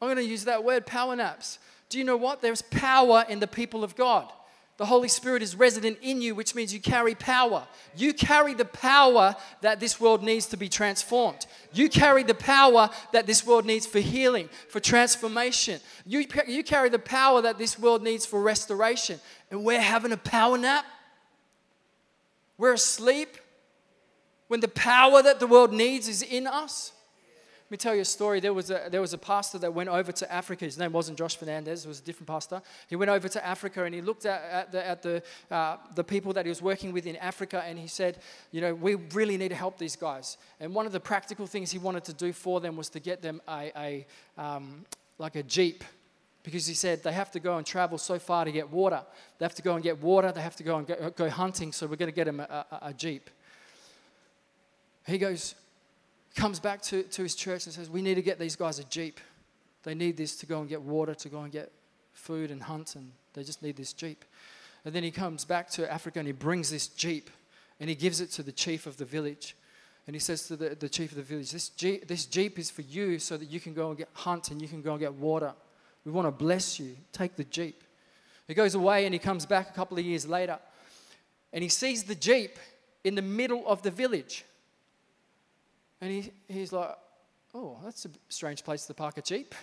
I'm 0.00 0.08
going 0.08 0.16
to 0.16 0.24
use 0.24 0.44
that 0.44 0.64
word, 0.64 0.86
power 0.86 1.14
naps. 1.14 1.58
Do 1.90 1.98
you 1.98 2.04
know 2.04 2.16
what? 2.16 2.40
There's 2.40 2.62
power 2.62 3.24
in 3.28 3.38
the 3.38 3.46
people 3.46 3.84
of 3.84 3.94
God. 3.96 4.32
The 4.78 4.86
Holy 4.86 5.08
Spirit 5.08 5.42
is 5.42 5.56
resident 5.56 5.98
in 6.02 6.22
you, 6.22 6.34
which 6.34 6.54
means 6.54 6.72
you 6.72 6.80
carry 6.80 7.14
power. 7.14 7.66
You 7.96 8.14
carry 8.14 8.54
the 8.54 8.64
power 8.64 9.34
that 9.60 9.80
this 9.80 10.00
world 10.00 10.22
needs 10.22 10.46
to 10.46 10.56
be 10.56 10.68
transformed. 10.68 11.46
You 11.72 11.88
carry 11.88 12.22
the 12.22 12.34
power 12.34 12.88
that 13.12 13.26
this 13.26 13.44
world 13.44 13.66
needs 13.66 13.86
for 13.86 13.98
healing, 13.98 14.48
for 14.68 14.78
transformation. 14.78 15.80
You, 16.06 16.24
you 16.46 16.62
carry 16.62 16.88
the 16.88 16.98
power 16.98 17.42
that 17.42 17.58
this 17.58 17.78
world 17.78 18.02
needs 18.02 18.24
for 18.24 18.40
restoration. 18.40 19.20
And 19.50 19.64
we're 19.64 19.80
having 19.80 20.12
a 20.12 20.16
power 20.16 20.56
nap. 20.56 20.86
We're 22.56 22.74
asleep 22.74 23.36
when 24.48 24.60
the 24.60 24.68
power 24.68 25.22
that 25.22 25.40
the 25.40 25.46
world 25.46 25.72
needs 25.72 26.08
is 26.08 26.22
in 26.22 26.46
us. 26.46 26.92
Let 27.68 27.72
me 27.72 27.76
tell 27.76 27.94
you 27.94 28.00
a 28.00 28.06
story. 28.06 28.40
There 28.40 28.54
was 28.54 28.70
a, 28.70 28.88
there 28.90 29.02
was 29.02 29.12
a 29.12 29.18
pastor 29.18 29.58
that 29.58 29.74
went 29.74 29.90
over 29.90 30.10
to 30.10 30.32
Africa. 30.32 30.64
His 30.64 30.78
name 30.78 30.90
wasn't 30.90 31.18
Josh 31.18 31.36
Fernandez, 31.36 31.84
it 31.84 31.88
was 31.88 32.00
a 32.00 32.02
different 32.02 32.26
pastor. 32.26 32.62
He 32.88 32.96
went 32.96 33.10
over 33.10 33.28
to 33.28 33.46
Africa 33.46 33.84
and 33.84 33.94
he 33.94 34.00
looked 34.00 34.24
at, 34.24 34.42
at, 34.42 34.72
the, 34.72 34.86
at 34.86 35.02
the, 35.02 35.22
uh, 35.50 35.76
the 35.94 36.02
people 36.02 36.32
that 36.32 36.46
he 36.46 36.48
was 36.48 36.62
working 36.62 36.94
with 36.94 37.06
in 37.06 37.16
Africa 37.16 37.62
and 37.66 37.78
he 37.78 37.86
said, 37.86 38.20
You 38.52 38.62
know, 38.62 38.74
we 38.74 38.94
really 38.94 39.36
need 39.36 39.50
to 39.50 39.54
help 39.54 39.76
these 39.76 39.96
guys. 39.96 40.38
And 40.60 40.74
one 40.74 40.86
of 40.86 40.92
the 40.92 41.00
practical 41.00 41.46
things 41.46 41.70
he 41.70 41.78
wanted 41.78 42.04
to 42.04 42.14
do 42.14 42.32
for 42.32 42.58
them 42.58 42.74
was 42.74 42.88
to 42.88 43.00
get 43.00 43.20
them 43.20 43.42
a, 43.46 43.70
a 43.76 44.06
um, 44.42 44.86
like 45.18 45.36
a 45.36 45.42
Jeep 45.42 45.84
because 46.42 46.66
he 46.66 46.72
said 46.72 47.02
they 47.02 47.12
have 47.12 47.30
to 47.32 47.40
go 47.40 47.58
and 47.58 47.66
travel 47.66 47.98
so 47.98 48.18
far 48.18 48.46
to 48.46 48.52
get 48.52 48.70
water. 48.70 49.02
They 49.38 49.44
have 49.44 49.54
to 49.56 49.62
go 49.62 49.74
and 49.74 49.82
get 49.82 50.00
water, 50.00 50.32
they 50.32 50.40
have 50.40 50.56
to 50.56 50.62
go 50.62 50.78
and 50.78 51.14
go, 51.14 51.28
hunting, 51.28 51.72
so 51.72 51.86
we're 51.86 51.96
going 51.96 52.10
to 52.10 52.16
get 52.16 52.24
them 52.24 52.40
a, 52.40 52.64
a, 52.70 52.78
a 52.82 52.94
Jeep. 52.94 53.28
He 55.08 55.18
goes, 55.18 55.54
comes 56.36 56.60
back 56.60 56.82
to, 56.82 57.02
to 57.02 57.22
his 57.22 57.34
church 57.34 57.64
and 57.66 57.74
says, 57.74 57.88
We 57.88 58.02
need 58.02 58.16
to 58.16 58.22
get 58.22 58.38
these 58.38 58.56
guys 58.56 58.78
a 58.78 58.84
Jeep. 58.84 59.20
They 59.82 59.94
need 59.94 60.16
this 60.16 60.36
to 60.36 60.46
go 60.46 60.60
and 60.60 60.68
get 60.68 60.82
water, 60.82 61.14
to 61.14 61.28
go 61.28 61.40
and 61.40 61.52
get 61.52 61.72
food 62.12 62.50
and 62.50 62.62
hunt, 62.62 62.94
and 62.94 63.12
they 63.32 63.42
just 63.42 63.62
need 63.62 63.76
this 63.76 63.92
Jeep. 63.92 64.24
And 64.84 64.94
then 64.94 65.02
he 65.02 65.10
comes 65.10 65.44
back 65.44 65.70
to 65.70 65.90
Africa 65.90 66.18
and 66.18 66.26
he 66.26 66.32
brings 66.32 66.70
this 66.70 66.88
Jeep 66.88 67.30
and 67.80 67.88
he 67.88 67.94
gives 67.94 68.20
it 68.20 68.30
to 68.32 68.42
the 68.42 68.52
chief 68.52 68.86
of 68.86 68.96
the 68.96 69.04
village. 69.04 69.56
And 70.06 70.14
he 70.14 70.20
says 70.20 70.46
to 70.48 70.56
the, 70.56 70.74
the 70.74 70.88
chief 70.88 71.10
of 71.10 71.16
the 71.16 71.22
village, 71.22 71.50
this 71.50 71.68
Jeep, 71.68 72.08
this 72.08 72.24
Jeep 72.24 72.58
is 72.58 72.70
for 72.70 72.82
you 72.82 73.18
so 73.18 73.36
that 73.36 73.50
you 73.50 73.60
can 73.60 73.74
go 73.74 73.88
and 73.88 73.98
get 73.98 74.08
hunt 74.14 74.50
and 74.50 74.62
you 74.62 74.68
can 74.68 74.82
go 74.82 74.92
and 74.92 75.00
get 75.00 75.14
water. 75.14 75.52
We 76.04 76.12
want 76.12 76.26
to 76.26 76.32
bless 76.32 76.80
you. 76.80 76.96
Take 77.12 77.36
the 77.36 77.44
Jeep. 77.44 77.82
He 78.46 78.54
goes 78.54 78.74
away 78.74 79.04
and 79.04 79.12
he 79.12 79.18
comes 79.18 79.44
back 79.44 79.68
a 79.68 79.72
couple 79.72 79.98
of 79.98 80.04
years 80.04 80.26
later 80.26 80.58
and 81.52 81.62
he 81.62 81.68
sees 81.68 82.04
the 82.04 82.14
Jeep 82.14 82.58
in 83.04 83.14
the 83.14 83.22
middle 83.22 83.66
of 83.66 83.82
the 83.82 83.90
village. 83.90 84.44
And 86.00 86.10
he, 86.10 86.32
he's 86.48 86.72
like, 86.72 86.90
oh, 87.54 87.78
that's 87.84 88.04
a 88.04 88.10
strange 88.28 88.64
place 88.64 88.86
to 88.86 88.94
park 88.94 89.18
a 89.18 89.22
Jeep. 89.22 89.54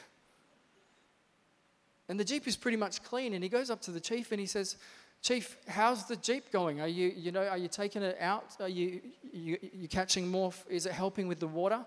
And 2.07 2.19
the 2.19 2.25
Jeep 2.25 2.47
is 2.47 2.55
pretty 2.55 2.77
much 2.77 3.03
clean. 3.03 3.33
And 3.33 3.43
he 3.43 3.49
goes 3.49 3.69
up 3.69 3.81
to 3.81 3.91
the 3.91 3.99
chief 3.99 4.31
and 4.31 4.39
he 4.39 4.45
says, 4.45 4.77
Chief, 5.21 5.57
how's 5.67 6.05
the 6.05 6.15
Jeep 6.17 6.51
going? 6.51 6.81
Are 6.81 6.87
you, 6.87 7.11
you 7.15 7.31
know, 7.31 7.47
are 7.47 7.57
you 7.57 7.67
taking 7.67 8.03
it 8.03 8.15
out? 8.21 8.45
Are 8.59 8.69
you, 8.69 9.01
you, 9.33 9.57
you 9.73 9.87
catching 9.87 10.27
more? 10.27 10.53
Is 10.69 10.85
it 10.85 10.91
helping 10.91 11.27
with 11.27 11.39
the 11.39 11.47
water? 11.47 11.83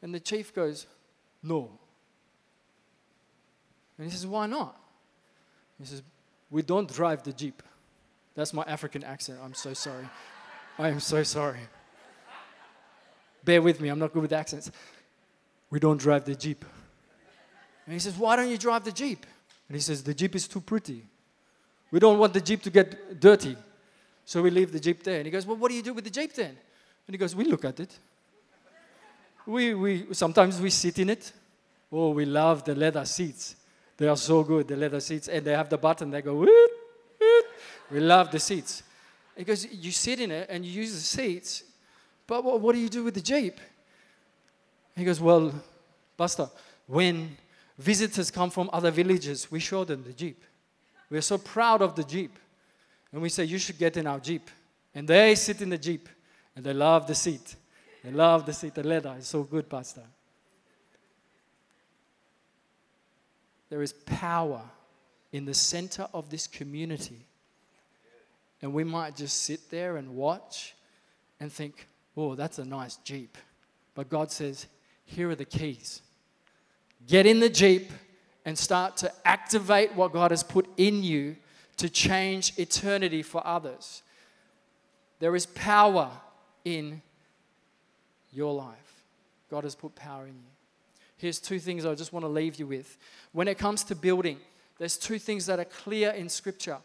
And 0.00 0.14
the 0.14 0.20
chief 0.20 0.54
goes, 0.54 0.86
No. 1.42 1.70
And 3.98 4.06
he 4.06 4.10
says, 4.10 4.26
Why 4.26 4.46
not? 4.46 4.80
He 5.78 5.84
says, 5.84 6.02
We 6.50 6.62
don't 6.62 6.90
drive 6.90 7.24
the 7.24 7.32
Jeep. 7.34 7.62
That's 8.34 8.54
my 8.54 8.62
African 8.66 9.04
accent. 9.04 9.38
I'm 9.44 9.52
so 9.52 9.74
sorry. 9.74 10.08
I 10.78 10.88
am 10.88 11.00
so 11.00 11.22
sorry. 11.22 11.60
Bear 13.44 13.62
with 13.62 13.80
me, 13.80 13.88
I'm 13.88 13.98
not 13.98 14.12
good 14.12 14.22
with 14.22 14.32
accents. 14.32 14.70
We 15.70 15.78
don't 15.78 15.96
drive 15.96 16.24
the 16.24 16.34
Jeep. 16.34 16.64
And 17.86 17.94
he 17.94 18.00
says, 18.00 18.16
Why 18.16 18.36
don't 18.36 18.50
you 18.50 18.58
drive 18.58 18.84
the 18.84 18.92
Jeep? 18.92 19.24
And 19.68 19.76
he 19.76 19.80
says, 19.80 20.02
The 20.02 20.14
Jeep 20.14 20.34
is 20.34 20.46
too 20.46 20.60
pretty. 20.60 21.04
We 21.90 21.98
don't 21.98 22.18
want 22.18 22.34
the 22.34 22.40
Jeep 22.40 22.62
to 22.62 22.70
get 22.70 23.20
dirty. 23.20 23.56
So 24.24 24.42
we 24.42 24.50
leave 24.50 24.72
the 24.72 24.80
Jeep 24.80 25.02
there. 25.02 25.16
And 25.16 25.26
he 25.26 25.30
goes, 25.30 25.46
Well, 25.46 25.56
what 25.56 25.70
do 25.70 25.76
you 25.76 25.82
do 25.82 25.94
with 25.94 26.04
the 26.04 26.10
Jeep 26.10 26.32
then? 26.34 26.56
And 27.06 27.14
he 27.14 27.18
goes, 27.18 27.34
We 27.34 27.44
look 27.44 27.64
at 27.64 27.80
it. 27.80 27.98
We, 29.46 29.74
we, 29.74 30.06
sometimes 30.12 30.60
we 30.60 30.70
sit 30.70 30.98
in 30.98 31.10
it. 31.10 31.32
Oh, 31.90 32.10
we 32.10 32.24
love 32.24 32.64
the 32.64 32.74
leather 32.74 33.04
seats. 33.04 33.56
They 33.96 34.06
are 34.06 34.16
so 34.16 34.44
good, 34.44 34.68
the 34.68 34.76
leather 34.76 35.00
seats. 35.00 35.28
And 35.28 35.44
they 35.44 35.52
have 35.52 35.68
the 35.68 35.78
button, 35.78 36.10
they 36.10 36.22
go. 36.22 36.34
We 37.90 38.00
love 38.00 38.30
the 38.30 38.38
seats. 38.38 38.82
He 39.36 39.44
goes, 39.44 39.66
You 39.72 39.90
sit 39.90 40.20
in 40.20 40.30
it 40.30 40.48
and 40.50 40.64
you 40.64 40.82
use 40.82 40.92
the 40.92 41.00
seats 41.00 41.64
but 42.30 42.44
what, 42.44 42.60
what 42.60 42.76
do 42.76 42.80
you 42.80 42.88
do 42.88 43.02
with 43.02 43.14
the 43.14 43.20
Jeep? 43.20 43.60
He 44.94 45.02
goes, 45.04 45.20
Well, 45.20 45.52
Buster, 46.16 46.48
when 46.86 47.36
visitors 47.76 48.30
come 48.30 48.50
from 48.50 48.70
other 48.72 48.92
villages, 48.92 49.50
we 49.50 49.58
show 49.58 49.82
them 49.82 50.04
the 50.04 50.12
Jeep. 50.12 50.40
We're 51.10 51.22
so 51.22 51.38
proud 51.38 51.82
of 51.82 51.96
the 51.96 52.04
Jeep. 52.04 52.38
And 53.10 53.20
we 53.20 53.30
say, 53.30 53.46
You 53.46 53.58
should 53.58 53.78
get 53.78 53.96
in 53.96 54.06
our 54.06 54.20
Jeep. 54.20 54.48
And 54.94 55.08
they 55.08 55.34
sit 55.34 55.60
in 55.60 55.70
the 55.70 55.76
Jeep 55.76 56.08
and 56.54 56.64
they 56.64 56.72
love 56.72 57.08
the 57.08 57.16
seat. 57.16 57.56
They 58.04 58.12
love 58.12 58.46
the 58.46 58.52
seat, 58.52 58.76
the 58.76 58.84
leather. 58.84 59.12
It's 59.18 59.26
so 59.26 59.42
good, 59.42 59.68
Pastor. 59.68 60.04
There 63.70 63.82
is 63.82 63.92
power 63.92 64.62
in 65.32 65.46
the 65.46 65.54
center 65.54 66.06
of 66.14 66.30
this 66.30 66.46
community. 66.46 67.26
And 68.62 68.72
we 68.72 68.84
might 68.84 69.16
just 69.16 69.42
sit 69.42 69.68
there 69.68 69.96
and 69.96 70.14
watch 70.14 70.76
and 71.40 71.50
think, 71.50 71.88
oh, 72.16 72.34
that's 72.34 72.58
a 72.58 72.64
nice 72.64 72.96
Jeep. 72.96 73.36
But 73.94 74.08
God 74.08 74.30
says, 74.30 74.66
here 75.04 75.30
are 75.30 75.34
the 75.34 75.44
keys. 75.44 76.02
Get 77.06 77.26
in 77.26 77.40
the 77.40 77.48
Jeep 77.48 77.90
and 78.44 78.56
start 78.56 78.96
to 78.98 79.12
activate 79.24 79.94
what 79.94 80.12
God 80.12 80.30
has 80.30 80.42
put 80.42 80.68
in 80.76 81.02
you 81.02 81.36
to 81.76 81.88
change 81.88 82.52
eternity 82.58 83.22
for 83.22 83.46
others. 83.46 84.02
There 85.18 85.34
is 85.34 85.46
power 85.46 86.10
in 86.64 87.02
your 88.32 88.54
life. 88.54 89.04
God 89.50 89.64
has 89.64 89.74
put 89.74 89.94
power 89.94 90.22
in 90.26 90.34
you. 90.34 90.50
Here's 91.16 91.38
two 91.38 91.58
things 91.58 91.84
I 91.84 91.94
just 91.94 92.12
want 92.12 92.24
to 92.24 92.28
leave 92.28 92.56
you 92.56 92.66
with. 92.66 92.96
When 93.32 93.48
it 93.48 93.58
comes 93.58 93.84
to 93.84 93.94
building, 93.94 94.38
there's 94.78 94.96
two 94.96 95.18
things 95.18 95.46
that 95.46 95.58
are 95.58 95.64
clear 95.64 96.10
in 96.10 96.28
Scripture. 96.28 96.78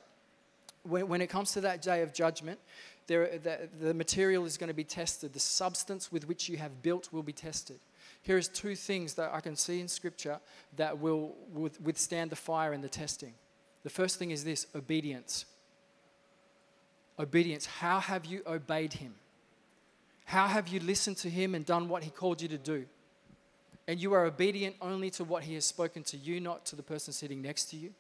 When, 0.84 1.08
when 1.08 1.22
it 1.22 1.28
comes 1.28 1.54
to 1.54 1.62
that 1.62 1.82
day 1.82 2.02
of 2.02 2.14
judgment, 2.14 2.60
there, 3.08 3.38
the, 3.38 3.70
the 3.80 3.94
material 3.94 4.46
is 4.46 4.58
going 4.58 4.70
to 4.70 4.74
be 4.74 4.84
tested. 4.84 5.34
The 5.34 5.39
substance 5.39 6.12
with 6.12 6.28
which 6.28 6.50
you 6.50 6.58
have 6.58 6.82
built 6.82 7.10
will 7.12 7.24
be 7.24 7.34
tested. 7.34 7.80
Here's 8.22 8.48
two 8.48 8.76
things 8.76 9.13
that 9.15 9.32
I 9.34 9.39
can 9.39 9.56
see 9.56 9.80
in 9.80 9.88
Scripture 9.88 10.39
that 10.78 11.00
will 11.00 11.36
withstand 11.84 12.32
the 12.32 12.36
fire 12.36 12.74
and 12.74 12.84
the 12.84 12.89
testing. 12.89 13.34
The 13.84 13.91
first 13.91 14.18
thing 14.18 14.32
is 14.32 14.44
this 14.44 14.65
obedience. 14.74 15.46
Obedience. 17.20 17.68
How 17.68 18.00
have 18.00 18.26
you 18.26 18.41
obeyed 18.48 18.94
Him? 18.94 19.13
How 20.26 20.48
have 20.48 20.68
you 20.68 20.80
listened 20.80 21.18
to 21.18 21.30
Him 21.30 21.54
and 21.54 21.63
done 21.63 21.88
what 21.88 22.04
He 22.04 22.10
called 22.10 22.41
you 22.41 22.48
to 22.48 22.58
do? 22.58 22.86
And 23.88 24.00
you 24.00 24.13
are 24.13 24.26
obedient 24.26 24.76
only 24.82 25.12
to 25.12 25.24
what 25.24 25.44
He 25.44 25.54
has 25.54 25.65
spoken 25.65 26.02
to 26.06 26.18
you, 26.18 26.39
not 26.39 26.65
to 26.65 26.76
the 26.76 26.82
person 26.82 27.13
sitting 27.13 27.44
next 27.44 27.65
to 27.65 27.78
you. 27.78 27.94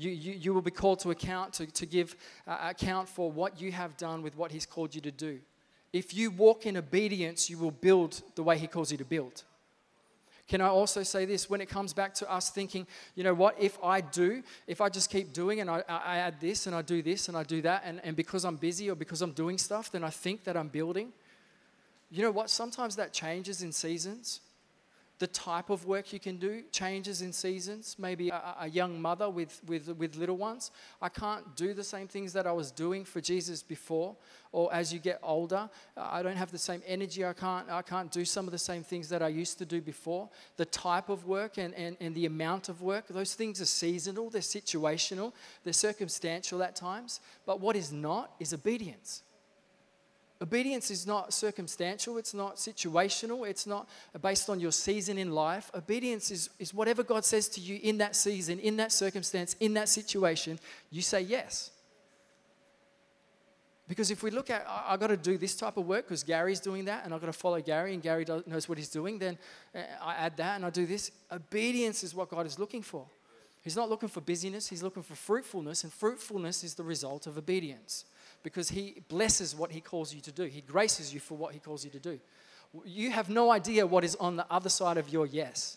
You, 0.00 0.12
you, 0.12 0.32
you 0.32 0.54
will 0.54 0.62
be 0.62 0.70
called 0.70 1.00
to 1.00 1.10
account, 1.10 1.52
to, 1.54 1.66
to 1.66 1.84
give 1.84 2.16
uh, 2.46 2.70
account 2.70 3.06
for 3.06 3.30
what 3.30 3.60
you 3.60 3.70
have 3.72 3.98
done 3.98 4.22
with 4.22 4.34
what 4.34 4.50
He's 4.50 4.64
called 4.64 4.94
you 4.94 5.02
to 5.02 5.10
do. 5.10 5.40
If 5.92 6.14
you 6.14 6.30
walk 6.30 6.64
in 6.64 6.78
obedience, 6.78 7.50
you 7.50 7.58
will 7.58 7.70
build 7.70 8.22
the 8.34 8.42
way 8.42 8.56
He 8.56 8.66
calls 8.66 8.90
you 8.90 8.96
to 8.96 9.04
build. 9.04 9.42
Can 10.48 10.62
I 10.62 10.68
also 10.68 11.02
say 11.02 11.26
this 11.26 11.50
when 11.50 11.60
it 11.60 11.68
comes 11.68 11.92
back 11.92 12.14
to 12.14 12.32
us 12.32 12.48
thinking, 12.48 12.86
you 13.14 13.24
know 13.24 13.34
what, 13.34 13.56
if 13.60 13.78
I 13.84 14.00
do, 14.00 14.42
if 14.66 14.80
I 14.80 14.88
just 14.88 15.10
keep 15.10 15.34
doing 15.34 15.60
and 15.60 15.68
I, 15.68 15.84
I 15.86 16.16
add 16.16 16.40
this 16.40 16.66
and 16.66 16.74
I 16.74 16.80
do 16.80 17.02
this 17.02 17.28
and 17.28 17.36
I 17.36 17.42
do 17.42 17.60
that, 17.60 17.82
and, 17.84 18.00
and 18.02 18.16
because 18.16 18.46
I'm 18.46 18.56
busy 18.56 18.88
or 18.88 18.94
because 18.94 19.20
I'm 19.20 19.32
doing 19.32 19.58
stuff, 19.58 19.92
then 19.92 20.02
I 20.02 20.10
think 20.10 20.44
that 20.44 20.56
I'm 20.56 20.68
building. 20.68 21.12
You 22.10 22.22
know 22.22 22.30
what? 22.30 22.48
Sometimes 22.48 22.96
that 22.96 23.12
changes 23.12 23.62
in 23.62 23.70
seasons 23.70 24.40
the 25.20 25.26
type 25.26 25.68
of 25.68 25.84
work 25.84 26.14
you 26.14 26.18
can 26.18 26.38
do 26.38 26.62
changes 26.72 27.20
in 27.20 27.30
seasons. 27.30 27.94
Maybe 27.98 28.30
a, 28.30 28.56
a, 28.60 28.68
young 28.68 29.00
mother 29.00 29.28
with, 29.28 29.60
with, 29.66 29.88
with 29.98 30.16
little 30.16 30.38
ones. 30.38 30.70
I 31.00 31.10
can't 31.10 31.54
do 31.56 31.74
the 31.74 31.84
same 31.84 32.08
things 32.08 32.32
that 32.32 32.46
I 32.46 32.52
was 32.52 32.70
doing 32.70 33.04
for 33.04 33.20
Jesus 33.20 33.62
before. 33.62 34.16
Or 34.50 34.72
as 34.72 34.94
you 34.94 34.98
get 34.98 35.20
older, 35.22 35.68
I 35.94 36.22
don't 36.22 36.36
have 36.36 36.50
the 36.50 36.58
same 36.58 36.82
energy. 36.86 37.22
I 37.22 37.34
can't, 37.34 37.68
I 37.70 37.82
can't 37.82 38.10
do 38.10 38.24
some 38.24 38.46
of 38.46 38.52
the 38.52 38.58
same 38.58 38.82
things 38.82 39.10
that 39.10 39.22
I 39.22 39.28
used 39.28 39.58
to 39.58 39.66
do 39.66 39.82
before. 39.82 40.30
The 40.56 40.64
type 40.64 41.10
of 41.10 41.26
work 41.26 41.58
and, 41.58 41.74
and, 41.74 41.98
and 42.00 42.14
the 42.14 42.24
amount 42.24 42.70
of 42.70 42.80
work, 42.80 43.06
those 43.08 43.34
things 43.34 43.60
are 43.60 43.66
seasonal, 43.66 44.30
they're 44.30 44.40
situational, 44.40 45.34
they're 45.64 45.74
circumstantial 45.74 46.62
at 46.62 46.74
times. 46.74 47.20
But 47.44 47.60
what 47.60 47.76
is 47.76 47.92
not 47.92 48.32
is 48.40 48.54
obedience. 48.54 49.22
Obedience 50.42 50.90
is 50.90 51.06
not 51.06 51.34
circumstantial, 51.34 52.16
it's 52.16 52.32
not 52.32 52.56
situational, 52.56 53.46
it's 53.46 53.66
not 53.66 53.86
based 54.22 54.48
on 54.48 54.58
your 54.58 54.72
season 54.72 55.18
in 55.18 55.32
life. 55.32 55.70
Obedience 55.74 56.30
is, 56.30 56.48
is 56.58 56.72
whatever 56.72 57.02
God 57.02 57.26
says 57.26 57.46
to 57.50 57.60
you 57.60 57.78
in 57.82 57.98
that 57.98 58.16
season, 58.16 58.58
in 58.58 58.78
that 58.78 58.90
circumstance, 58.90 59.54
in 59.60 59.74
that 59.74 59.90
situation, 59.90 60.58
you 60.90 61.02
say 61.02 61.20
yes. 61.20 61.70
Because 63.86 64.10
if 64.10 64.22
we 64.22 64.30
look 64.30 64.48
at, 64.48 64.64
I, 64.66 64.92
have 64.92 65.00
got 65.00 65.08
to 65.08 65.16
do 65.16 65.36
this 65.36 65.56
type 65.56 65.76
of 65.76 65.84
work 65.86 66.06
because 66.06 66.22
Gary's 66.22 66.60
doing 66.60 66.86
that 66.86 67.04
and 67.04 67.12
I've 67.12 67.20
got 67.20 67.26
to 67.26 67.34
follow 67.34 67.60
Gary 67.60 67.92
and 67.92 68.02
Gary 68.02 68.24
knows 68.46 68.66
what 68.66 68.78
he's 68.78 68.88
doing, 68.88 69.18
then 69.18 69.36
uh, 69.74 69.80
I 70.00 70.14
add 70.14 70.38
that 70.38 70.56
and 70.56 70.64
I 70.64 70.70
do 70.70 70.86
this. 70.86 71.10
Obedience 71.30 72.02
is 72.02 72.14
what 72.14 72.30
God 72.30 72.46
is 72.46 72.58
looking 72.58 72.82
for. 72.82 73.04
He's 73.62 73.76
not 73.76 73.90
looking 73.90 74.08
for 74.08 74.22
busyness, 74.22 74.68
He's 74.68 74.82
looking 74.82 75.02
for 75.02 75.14
fruitfulness, 75.14 75.84
and 75.84 75.92
fruitfulness 75.92 76.64
is 76.64 76.74
the 76.74 76.82
result 76.82 77.26
of 77.26 77.36
obedience 77.36 78.06
because 78.42 78.70
He 78.70 79.02
blesses 79.08 79.54
what 79.54 79.70
He 79.70 79.80
calls 79.80 80.14
you 80.14 80.20
to 80.22 80.32
do. 80.32 80.44
He 80.44 80.60
graces 80.60 81.12
you 81.12 81.20
for 81.20 81.36
what 81.36 81.52
He 81.52 81.60
calls 81.60 81.84
you 81.84 81.90
to 81.90 81.98
do. 81.98 82.18
You 82.84 83.10
have 83.10 83.28
no 83.28 83.50
idea 83.50 83.86
what 83.86 84.04
is 84.04 84.16
on 84.16 84.36
the 84.36 84.46
other 84.50 84.68
side 84.68 84.96
of 84.96 85.08
your 85.08 85.26
yes. 85.26 85.76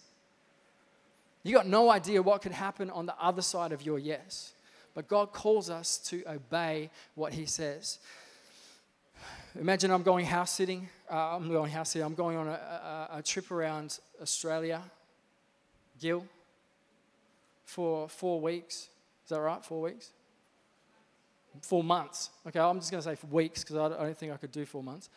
You 1.43 1.53
got 1.53 1.67
no 1.67 1.89
idea 1.89 2.21
what 2.21 2.41
could 2.41 2.51
happen 2.51 2.89
on 2.89 3.05
the 3.05 3.15
other 3.19 3.41
side 3.41 3.71
of 3.71 3.81
your 3.81 3.99
yes. 3.99 4.53
But 4.93 5.07
God 5.07 5.33
calls 5.33 5.69
us 5.69 5.97
to 6.09 6.23
obey 6.27 6.89
what 7.15 7.33
He 7.33 7.45
says. 7.45 7.99
Imagine 9.59 9.91
I'm 9.91 10.03
going 10.03 10.25
house 10.25 10.51
sitting. 10.51 10.89
Uh, 11.11 11.35
I'm 11.35 11.47
going 11.47 11.71
house 11.71 11.91
sitting. 11.91 12.05
I'm 12.05 12.15
going 12.15 12.37
on 12.37 12.47
a, 12.47 12.51
a, 13.11 13.17
a 13.17 13.21
trip 13.21 13.51
around 13.51 13.99
Australia, 14.21 14.81
Gil, 15.99 16.25
for 17.65 18.09
four 18.09 18.41
weeks. 18.41 18.89
Is 19.23 19.29
that 19.29 19.39
right? 19.39 19.63
Four 19.63 19.81
weeks? 19.81 20.11
Four 21.61 21.83
months. 21.83 22.29
Okay, 22.47 22.59
I'm 22.59 22.79
just 22.79 22.91
going 22.91 23.01
to 23.03 23.09
say 23.09 23.15
for 23.15 23.27
weeks 23.27 23.63
because 23.63 23.77
I 23.77 23.89
don't 23.89 24.17
think 24.17 24.31
I 24.31 24.37
could 24.37 24.51
do 24.51 24.65
four 24.65 24.83
months. 24.83 25.09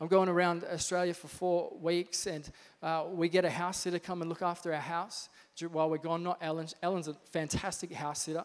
I'm 0.00 0.08
going 0.08 0.28
around 0.30 0.64
Australia 0.64 1.12
for 1.12 1.28
four 1.28 1.72
weeks, 1.78 2.26
and 2.26 2.50
uh, 2.82 3.04
we 3.10 3.28
get 3.28 3.44
a 3.44 3.50
house 3.50 3.80
sitter 3.80 3.98
come 3.98 4.22
and 4.22 4.30
look 4.30 4.40
after 4.40 4.72
our 4.72 4.80
house 4.80 5.28
while 5.70 5.90
we're 5.90 5.98
gone. 5.98 6.22
Not 6.22 6.38
Ellen. 6.40 6.68
Ellen's 6.82 7.08
a 7.08 7.14
fantastic 7.32 7.92
house 7.92 8.22
sitter. 8.22 8.38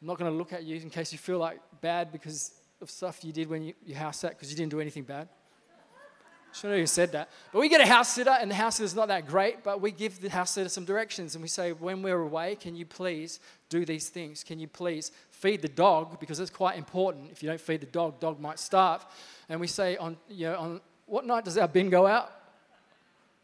I'm 0.00 0.06
not 0.06 0.18
going 0.18 0.30
to 0.30 0.36
look 0.36 0.52
at 0.52 0.62
you 0.62 0.76
in 0.76 0.88
case 0.88 1.12
you 1.12 1.18
feel 1.18 1.38
like 1.38 1.60
bad 1.80 2.12
because 2.12 2.52
of 2.80 2.90
stuff 2.90 3.24
you 3.24 3.32
did 3.32 3.50
when 3.50 3.62
you, 3.62 3.74
you 3.84 3.94
house 3.94 4.18
sat 4.18 4.30
because 4.30 4.50
you 4.50 4.56
didn't 4.56 4.70
do 4.70 4.80
anything 4.80 5.02
bad. 5.02 5.28
Should 6.52 6.76
have 6.76 6.88
said 6.90 7.12
that. 7.12 7.28
But 7.52 7.60
we 7.60 7.68
get 7.68 7.80
a 7.80 7.86
house 7.86 8.08
sitter, 8.08 8.30
and 8.30 8.50
the 8.50 8.54
house 8.54 8.76
sitter's 8.76 8.94
not 8.94 9.08
that 9.08 9.26
great, 9.26 9.62
but 9.62 9.80
we 9.80 9.92
give 9.92 10.20
the 10.20 10.30
house 10.30 10.50
sitter 10.50 10.68
some 10.68 10.84
directions, 10.84 11.34
and 11.34 11.42
we 11.42 11.48
say, 11.48 11.72
when 11.72 12.02
we're 12.02 12.20
away, 12.20 12.56
can 12.56 12.74
you 12.74 12.84
please 12.84 13.38
do 13.68 13.84
these 13.84 14.08
things? 14.08 14.42
Can 14.42 14.58
you 14.58 14.66
please 14.66 15.12
feed 15.30 15.62
the 15.62 15.68
dog? 15.68 16.18
Because 16.18 16.40
it's 16.40 16.50
quite 16.50 16.76
important. 16.76 17.30
If 17.30 17.42
you 17.42 17.48
don't 17.48 17.60
feed 17.60 17.82
the 17.82 17.86
dog, 17.86 18.18
dog 18.18 18.40
might 18.40 18.58
starve. 18.58 19.06
And 19.48 19.60
we 19.60 19.68
say, 19.68 19.96
on, 19.96 20.16
you 20.28 20.46
know, 20.46 20.58
on 20.58 20.80
what 21.06 21.24
night 21.24 21.44
does 21.44 21.56
our 21.56 21.68
bin 21.68 21.88
go 21.88 22.06
out? 22.06 22.32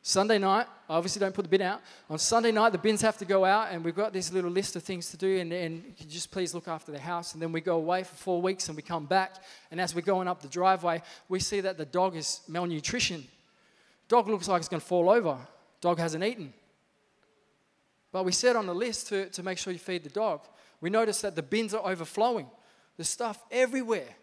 Sunday 0.08 0.38
night, 0.38 0.68
I 0.88 0.94
obviously 0.94 1.18
don't 1.18 1.34
put 1.34 1.42
the 1.42 1.48
bin 1.48 1.62
out. 1.62 1.80
On 2.08 2.16
Sunday 2.16 2.52
night, 2.52 2.70
the 2.70 2.78
bins 2.78 3.02
have 3.02 3.18
to 3.18 3.24
go 3.24 3.44
out, 3.44 3.72
and 3.72 3.84
we've 3.84 3.92
got 3.92 4.12
this 4.12 4.32
little 4.32 4.52
list 4.52 4.76
of 4.76 4.84
things 4.84 5.10
to 5.10 5.16
do, 5.16 5.38
and, 5.38 5.52
and 5.52 5.96
just 6.08 6.30
please 6.30 6.54
look 6.54 6.68
after 6.68 6.92
the 6.92 6.98
house. 7.00 7.32
And 7.32 7.42
then 7.42 7.50
we 7.50 7.60
go 7.60 7.74
away 7.74 8.04
for 8.04 8.14
four 8.14 8.40
weeks, 8.40 8.68
and 8.68 8.76
we 8.76 8.82
come 8.82 9.06
back, 9.06 9.34
and 9.72 9.80
as 9.80 9.96
we're 9.96 10.02
going 10.02 10.28
up 10.28 10.40
the 10.40 10.46
driveway, 10.46 11.02
we 11.28 11.40
see 11.40 11.60
that 11.60 11.76
the 11.76 11.84
dog 11.84 12.14
is 12.14 12.42
malnutrition. 12.46 13.26
Dog 14.06 14.28
looks 14.28 14.46
like 14.46 14.60
it's 14.60 14.68
going 14.68 14.80
to 14.80 14.86
fall 14.86 15.10
over. 15.10 15.38
Dog 15.80 15.98
hasn't 15.98 16.22
eaten. 16.22 16.52
But 18.12 18.24
we 18.24 18.30
said 18.30 18.54
on 18.54 18.66
the 18.66 18.74
list 18.76 19.08
to, 19.08 19.28
to 19.30 19.42
make 19.42 19.58
sure 19.58 19.72
you 19.72 19.80
feed 19.80 20.04
the 20.04 20.10
dog. 20.10 20.42
We 20.80 20.88
noticed 20.88 21.22
that 21.22 21.34
the 21.34 21.42
bins 21.42 21.74
are 21.74 21.84
overflowing. 21.84 22.46
There's 22.96 23.08
stuff 23.08 23.42
everywhere. 23.50 24.14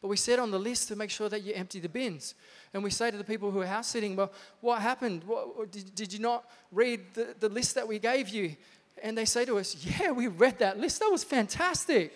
But 0.00 0.08
we 0.08 0.16
said 0.16 0.38
on 0.38 0.50
the 0.50 0.58
list 0.58 0.88
to 0.88 0.96
make 0.96 1.10
sure 1.10 1.28
that 1.28 1.42
you 1.42 1.52
empty 1.54 1.80
the 1.80 1.88
bins. 1.88 2.34
And 2.72 2.84
we 2.84 2.90
say 2.90 3.10
to 3.10 3.16
the 3.16 3.24
people 3.24 3.50
who 3.50 3.60
are 3.60 3.66
house 3.66 3.88
sitting, 3.88 4.14
Well, 4.14 4.32
what 4.60 4.80
happened? 4.80 5.24
What, 5.24 5.72
did, 5.72 5.94
did 5.94 6.12
you 6.12 6.20
not 6.20 6.44
read 6.70 7.00
the, 7.14 7.34
the 7.38 7.48
list 7.48 7.74
that 7.74 7.88
we 7.88 7.98
gave 7.98 8.28
you? 8.28 8.56
And 9.02 9.16
they 9.16 9.24
say 9.24 9.44
to 9.44 9.58
us, 9.58 9.74
Yeah, 9.84 10.12
we 10.12 10.28
read 10.28 10.58
that 10.60 10.78
list. 10.78 11.00
That 11.00 11.10
was 11.10 11.24
fantastic. 11.24 12.12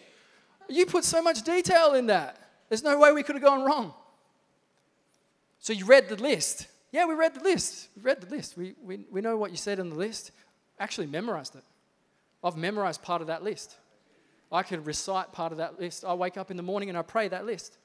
You 0.69 0.87
put 0.87 1.05
so 1.05 1.21
much 1.23 1.43
detail 1.43 1.95
in 1.95 2.07
that. 2.07 2.37
There's 2.69 2.85
no 2.85 2.99
way 2.99 3.13
we 3.13 3.23
could 3.23 3.35
have 3.35 3.45
gone 3.45 3.65
wrong. 3.65 3.93
So 5.59 5.73
you 5.73 5.85
read 5.85 6.09
the 6.09 6.17
list. 6.17 6.69
Yeah, 6.93 7.07
we 7.07 7.15
read 7.15 7.35
the 7.35 7.43
list. 7.43 7.89
We 7.97 8.03
read 8.03 8.21
the 8.21 8.35
list. 8.35 8.57
We, 8.57 8.75
we, 8.83 9.05
we 9.11 9.21
know 9.21 9.37
what 9.37 9.51
you 9.51 9.57
said 9.57 9.79
in 9.79 9.91
the 9.91 9.97
list. 9.97 10.31
Actually, 10.79 11.07
memorized 11.09 11.57
it. 11.57 11.65
I've 12.45 12.57
memorized 12.57 13.03
part 13.03 13.21
of 13.21 13.29
that 13.29 13.43
list. 13.43 13.77
I 14.53 14.63
could 14.63 14.87
recite 14.87 15.33
part 15.33 15.51
of 15.51 15.59
that 15.59 15.81
list. 15.81 16.05
I 16.05 16.13
wake 16.13 16.37
up 16.37 16.51
in 16.51 16.57
the 16.57 16.63
morning 16.63 16.91
and 16.91 16.99
I 16.99 17.03
pray 17.03 17.29
that 17.29 17.47
list. 17.47 17.79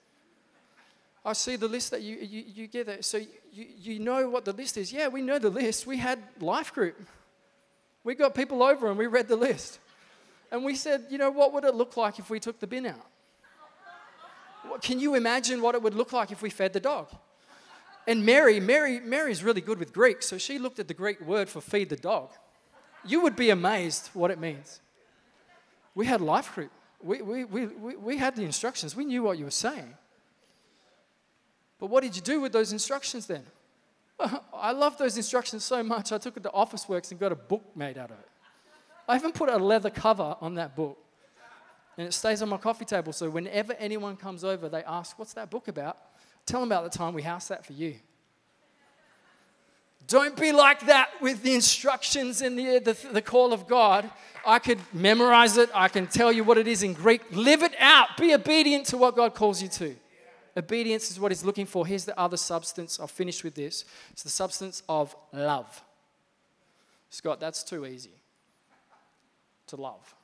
I 1.23 1.34
see 1.34 1.56
the 1.56 1.67
list 1.67 1.91
that 1.91 2.01
you, 2.01 2.17
you, 2.17 2.43
you 2.45 2.67
get 2.67 2.86
there. 2.86 3.01
So 3.01 3.17
you, 3.17 3.65
you 3.77 3.99
know 3.99 4.30
what 4.30 4.45
the 4.45 4.53
list 4.53 4.77
is. 4.77 4.91
Yeah, 4.91 5.08
we 5.08 5.21
know 5.21 5.39
the 5.39 5.49
list. 5.49 5.88
We 5.88 5.97
had 5.97 6.19
life 6.39 6.73
group. 6.73 6.95
We 8.03 8.15
got 8.15 8.36
people 8.36 8.63
over 8.63 8.89
and 8.89 8.97
we 8.97 9.08
read 9.08 9.27
the 9.27 9.36
list. 9.36 9.80
And 10.51 10.63
we 10.63 10.75
said, 10.75 11.06
you 11.10 11.17
know, 11.17 11.30
what 11.30 11.53
would 11.53 11.63
it 11.63 11.75
look 11.75 11.97
like 11.97 12.19
if 12.19 12.30
we 12.30 12.39
took 12.39 12.60
the 12.60 12.67
bin 12.67 12.86
out? 12.86 13.06
Can 14.82 14.99
you 14.99 15.15
imagine 15.15 15.62
what 15.62 15.75
it 15.75 15.82
would 15.82 15.95
look 15.95 16.13
like 16.13 16.32
if 16.32 16.41
we 16.41 16.49
fed 16.49 16.73
the 16.73 16.80
dog? 16.80 17.10
And 18.06 18.25
Mary, 18.25 18.60
Mary, 18.60 19.01
Mary's 19.01 19.43
really 19.43 19.60
good 19.60 19.80
with 19.80 19.91
Greek, 19.93 20.23
so 20.23 20.38
she 20.38 20.60
looked 20.60 20.80
at 20.80 20.88
the 20.88 20.93
Greek 20.93 21.19
word 21.19 21.49
for 21.49 21.60
feed 21.60 21.89
the 21.89 21.97
dog. 21.97 22.32
You 23.06 23.21
would 23.21 23.36
be 23.36 23.49
amazed 23.49 24.10
what 24.13 24.32
it 24.32 24.39
means. 24.39 24.80
We 25.97 26.05
had 26.05 26.21
life 26.21 26.53
group. 26.53 26.69
We, 27.01 27.23
we, 27.23 27.43
we, 27.43 27.65
we, 27.95 28.17
had 28.17 28.36
the 28.36 28.43
instructions. 28.43 28.95
We 28.95 29.03
knew 29.03 29.23
what 29.23 29.39
you 29.39 29.45
were 29.45 29.49
saying. 29.51 29.95
But 31.79 31.88
what 31.88 32.03
did 32.03 32.15
you 32.15 32.21
do 32.21 32.39
with 32.39 32.51
those 32.51 32.71
instructions 32.71 33.25
then? 33.25 33.43
I 34.53 34.73
love 34.73 34.99
those 34.99 35.17
instructions 35.17 35.63
so 35.63 35.81
much, 35.81 36.12
I 36.12 36.19
took 36.19 36.38
it 36.38 36.43
to 36.43 36.49
Officeworks 36.49 37.10
and 37.10 37.19
got 37.19 37.31
a 37.31 37.36
book 37.36 37.63
made 37.75 37.97
out 37.97 38.12
of 38.12 38.19
it. 38.19 38.29
I 39.10 39.15
even 39.15 39.31
put 39.31 39.49
a 39.49 39.57
leather 39.57 39.89
cover 39.89 40.36
on 40.39 40.53
that 40.55 40.75
book. 40.75 40.99
And 41.97 42.07
it 42.07 42.13
stays 42.13 42.43
on 42.43 42.49
my 42.49 42.57
coffee 42.57 42.86
table, 42.86 43.12
so 43.12 43.27
whenever 43.27 43.73
anyone 43.73 44.17
comes 44.17 44.43
over, 44.43 44.69
they 44.69 44.83
ask, 44.83 45.17
What's 45.17 45.33
that 45.33 45.49
book 45.49 45.67
about? 45.67 45.97
Tell 46.45 46.60
them 46.60 46.69
about 46.71 46.83
the 46.83 46.95
time 46.95 47.15
we 47.15 47.23
house 47.23 47.47
that 47.47 47.65
for 47.65 47.73
you. 47.73 47.95
Don't 50.08 50.38
be 50.39 50.54
like 50.54 50.86
that 50.86 51.10
with 51.22 51.43
the 51.43 51.54
instructions 51.54 52.41
and 52.41 52.58
the, 52.58 52.80
the, 52.80 52.98
the, 53.12 53.22
call 53.22 53.52
of 53.52 53.67
God. 53.67 54.10
I 54.46 54.60
could 54.60 54.80
memorize 54.93 55.58
it, 55.58 55.70
I 55.74 55.89
can 55.89 56.08
tell 56.08 56.32
you 56.32 56.46
what 56.46 56.58
it 56.58 56.67
is 56.67 56.82
in 56.82 56.93
Greek. 56.93 57.22
Live 57.32 57.62
it 57.62 57.74
out. 57.78 58.15
Be 58.17 58.34
obedient 58.34 58.86
to 58.88 58.98
what 58.98 59.17
God 59.17 59.36
calls 59.36 59.62
you 59.62 59.67
to. 59.67 59.96
Obedience 60.56 61.12
is 61.12 61.20
what 61.20 61.32
he's 61.32 61.43
looking 61.43 61.65
for. 61.65 61.86
Here's 61.86 62.06
the 62.06 62.17
other 62.17 62.38
substance. 62.38 63.00
I'll 63.00 63.08
finish 63.08 63.43
with 63.43 63.54
this. 63.54 63.84
It's 64.12 64.24
the 64.24 64.30
substance 64.30 64.82
of 64.88 65.13
love. 65.34 65.84
Scott, 67.10 67.39
that's 67.39 67.63
too 67.63 67.86
easy 67.86 68.15
to 69.67 69.76
love. 69.76 70.15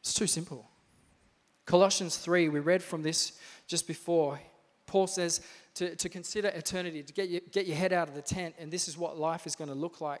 It's 0.00 0.12
too 0.12 0.26
simple. 0.26 0.68
Colossians 1.66 2.16
3, 2.16 2.48
we 2.48 2.58
read 2.58 2.82
from 2.82 3.02
this 3.02 3.38
just 3.68 3.86
before. 3.86 4.40
Paul 4.86 5.06
says 5.06 5.40
to, 5.80 5.96
to 5.96 6.10
consider 6.10 6.48
eternity, 6.48 7.02
to 7.02 7.12
get, 7.14 7.30
you, 7.30 7.40
get 7.52 7.66
your 7.66 7.74
head 7.74 7.94
out 7.94 8.06
of 8.06 8.14
the 8.14 8.20
tent, 8.20 8.54
and 8.58 8.70
this 8.70 8.86
is 8.86 8.98
what 8.98 9.18
life 9.18 9.46
is 9.46 9.56
going 9.56 9.70
to 9.70 9.74
look 9.74 10.02
like. 10.02 10.20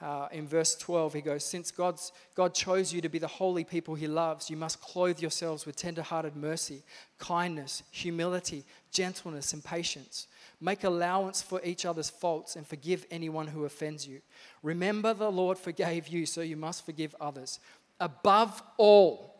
Uh, 0.00 0.28
in 0.30 0.46
verse 0.46 0.76
12, 0.76 1.14
he 1.14 1.20
goes, 1.20 1.44
Since 1.44 1.72
God's, 1.72 2.12
God 2.36 2.54
chose 2.54 2.92
you 2.92 3.00
to 3.00 3.08
be 3.08 3.18
the 3.18 3.26
holy 3.26 3.64
people 3.64 3.96
he 3.96 4.06
loves, 4.06 4.48
you 4.48 4.56
must 4.56 4.80
clothe 4.80 5.18
yourselves 5.18 5.66
with 5.66 5.74
tender-hearted 5.74 6.36
mercy, 6.36 6.84
kindness, 7.18 7.82
humility, 7.90 8.62
gentleness, 8.92 9.52
and 9.52 9.64
patience. 9.64 10.28
Make 10.60 10.84
allowance 10.84 11.42
for 11.42 11.60
each 11.64 11.84
other's 11.84 12.08
faults 12.08 12.54
and 12.54 12.64
forgive 12.64 13.04
anyone 13.10 13.48
who 13.48 13.64
offends 13.64 14.06
you. 14.06 14.20
Remember, 14.62 15.12
the 15.14 15.32
Lord 15.32 15.58
forgave 15.58 16.06
you, 16.06 16.26
so 16.26 16.42
you 16.42 16.56
must 16.56 16.86
forgive 16.86 17.16
others. 17.20 17.58
Above 17.98 18.62
all, 18.76 19.34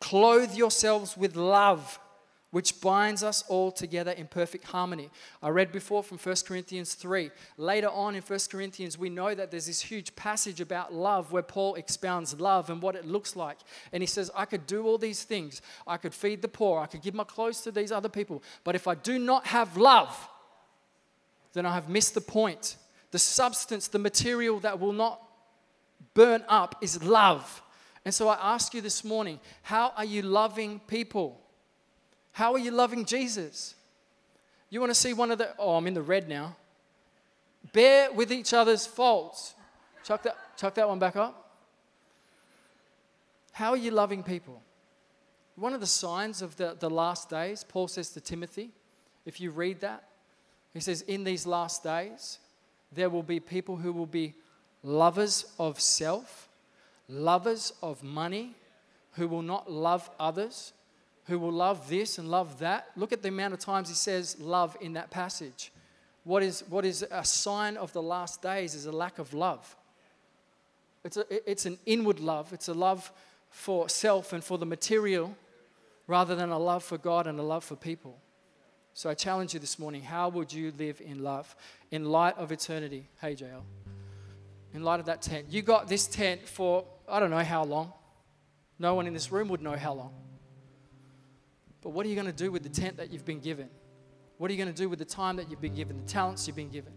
clothe 0.00 0.54
yourselves 0.54 1.14
with 1.14 1.36
love 1.36 1.98
which 2.54 2.80
binds 2.80 3.24
us 3.24 3.42
all 3.48 3.72
together 3.72 4.12
in 4.12 4.28
perfect 4.28 4.62
harmony. 4.62 5.10
I 5.42 5.48
read 5.48 5.72
before 5.72 6.04
from 6.04 6.18
1 6.18 6.36
Corinthians 6.46 6.94
3. 6.94 7.32
Later 7.56 7.88
on 7.88 8.14
in 8.14 8.22
1 8.22 8.38
Corinthians, 8.48 8.96
we 8.96 9.10
know 9.10 9.34
that 9.34 9.50
there's 9.50 9.66
this 9.66 9.80
huge 9.80 10.14
passage 10.14 10.60
about 10.60 10.94
love 10.94 11.32
where 11.32 11.42
Paul 11.42 11.74
expounds 11.74 12.38
love 12.38 12.70
and 12.70 12.80
what 12.80 12.94
it 12.94 13.06
looks 13.08 13.34
like. 13.34 13.58
And 13.92 14.04
he 14.04 14.06
says, 14.06 14.30
I 14.36 14.44
could 14.44 14.68
do 14.68 14.86
all 14.86 14.98
these 14.98 15.24
things. 15.24 15.62
I 15.84 15.96
could 15.96 16.14
feed 16.14 16.42
the 16.42 16.48
poor. 16.48 16.80
I 16.80 16.86
could 16.86 17.02
give 17.02 17.12
my 17.12 17.24
clothes 17.24 17.60
to 17.62 17.72
these 17.72 17.90
other 17.90 18.08
people. 18.08 18.40
But 18.62 18.76
if 18.76 18.86
I 18.86 18.94
do 18.94 19.18
not 19.18 19.48
have 19.48 19.76
love, 19.76 20.16
then 21.54 21.66
I 21.66 21.74
have 21.74 21.88
missed 21.88 22.14
the 22.14 22.20
point. 22.20 22.76
The 23.10 23.18
substance, 23.18 23.88
the 23.88 23.98
material 23.98 24.60
that 24.60 24.78
will 24.78 24.92
not 24.92 25.20
burn 26.14 26.44
up 26.48 26.76
is 26.80 27.02
love. 27.02 27.64
And 28.04 28.14
so 28.14 28.28
I 28.28 28.38
ask 28.40 28.74
you 28.74 28.80
this 28.80 29.02
morning, 29.02 29.40
how 29.62 29.92
are 29.96 30.04
you 30.04 30.22
loving 30.22 30.78
people? 30.86 31.40
How 32.34 32.52
are 32.52 32.58
you 32.58 32.72
loving 32.72 33.04
Jesus? 33.04 33.76
You 34.68 34.80
want 34.80 34.90
to 34.90 34.94
see 34.98 35.12
one 35.12 35.30
of 35.30 35.38
the, 35.38 35.54
oh, 35.56 35.76
I'm 35.76 35.86
in 35.86 35.94
the 35.94 36.02
red 36.02 36.28
now. 36.28 36.56
Bear 37.72 38.12
with 38.12 38.32
each 38.32 38.52
other's 38.52 38.84
faults. 38.86 39.54
Chuck 40.02 40.24
that, 40.24 40.36
chuck 40.56 40.74
that 40.74 40.88
one 40.88 40.98
back 40.98 41.14
up. 41.14 41.52
How 43.52 43.70
are 43.70 43.76
you 43.76 43.92
loving 43.92 44.24
people? 44.24 44.60
One 45.54 45.74
of 45.74 45.80
the 45.80 45.86
signs 45.86 46.42
of 46.42 46.56
the, 46.56 46.76
the 46.76 46.90
last 46.90 47.30
days, 47.30 47.62
Paul 47.62 47.86
says 47.86 48.10
to 48.10 48.20
Timothy, 48.20 48.70
if 49.24 49.40
you 49.40 49.52
read 49.52 49.80
that, 49.82 50.02
he 50.72 50.80
says, 50.80 51.02
In 51.02 51.22
these 51.22 51.46
last 51.46 51.84
days, 51.84 52.40
there 52.90 53.10
will 53.10 53.22
be 53.22 53.38
people 53.38 53.76
who 53.76 53.92
will 53.92 54.06
be 54.06 54.34
lovers 54.82 55.46
of 55.56 55.80
self, 55.80 56.48
lovers 57.08 57.72
of 57.80 58.02
money, 58.02 58.56
who 59.12 59.28
will 59.28 59.42
not 59.42 59.70
love 59.70 60.10
others, 60.18 60.72
who 61.26 61.38
will 61.38 61.52
love 61.52 61.88
this 61.88 62.18
and 62.18 62.30
love 62.30 62.58
that. 62.58 62.88
Look 62.96 63.12
at 63.12 63.22
the 63.22 63.28
amount 63.28 63.54
of 63.54 63.60
times 63.60 63.88
he 63.88 63.94
says 63.94 64.38
love 64.38 64.76
in 64.80 64.94
that 64.94 65.10
passage. 65.10 65.72
What 66.24 66.42
is, 66.42 66.64
what 66.68 66.84
is 66.84 67.04
a 67.10 67.24
sign 67.24 67.76
of 67.76 67.92
the 67.92 68.02
last 68.02 68.42
days 68.42 68.74
is 68.74 68.86
a 68.86 68.92
lack 68.92 69.18
of 69.18 69.34
love. 69.34 69.76
It's, 71.04 71.16
a, 71.18 71.50
it's 71.50 71.66
an 71.66 71.78
inward 71.84 72.20
love, 72.20 72.52
it's 72.52 72.68
a 72.68 72.74
love 72.74 73.12
for 73.50 73.88
self 73.88 74.32
and 74.32 74.42
for 74.42 74.58
the 74.58 74.66
material 74.66 75.36
rather 76.06 76.34
than 76.34 76.50
a 76.50 76.58
love 76.58 76.82
for 76.82 76.98
God 76.98 77.26
and 77.26 77.38
a 77.38 77.42
love 77.42 77.64
for 77.64 77.76
people. 77.76 78.18
So 78.94 79.10
I 79.10 79.14
challenge 79.14 79.54
you 79.54 79.60
this 79.60 79.78
morning 79.78 80.02
how 80.02 80.28
would 80.30 80.52
you 80.52 80.72
live 80.78 81.00
in 81.04 81.22
love 81.22 81.54
in 81.90 82.04
light 82.04 82.38
of 82.38 82.52
eternity? 82.52 83.08
Hey, 83.20 83.34
JL. 83.34 83.62
In 84.72 84.82
light 84.82 85.00
of 85.00 85.06
that 85.06 85.22
tent. 85.22 85.46
You 85.50 85.62
got 85.62 85.88
this 85.88 86.06
tent 86.06 86.48
for 86.48 86.84
I 87.08 87.20
don't 87.20 87.30
know 87.30 87.44
how 87.44 87.64
long. 87.64 87.92
No 88.78 88.94
one 88.94 89.06
in 89.06 89.12
this 89.12 89.30
room 89.30 89.48
would 89.48 89.62
know 89.62 89.76
how 89.76 89.92
long. 89.92 90.12
But 91.84 91.90
what 91.90 92.06
are 92.06 92.08
you 92.08 92.14
going 92.14 92.26
to 92.26 92.32
do 92.32 92.50
with 92.50 92.62
the 92.62 92.70
tent 92.70 92.96
that 92.96 93.12
you've 93.12 93.26
been 93.26 93.40
given? 93.40 93.68
What 94.38 94.50
are 94.50 94.54
you 94.54 94.64
going 94.64 94.74
to 94.74 94.82
do 94.82 94.88
with 94.88 94.98
the 94.98 95.04
time 95.04 95.36
that 95.36 95.50
you've 95.50 95.60
been 95.60 95.74
given, 95.74 96.02
the 96.02 96.10
talents 96.10 96.46
you've 96.46 96.56
been 96.56 96.70
given? 96.70 96.94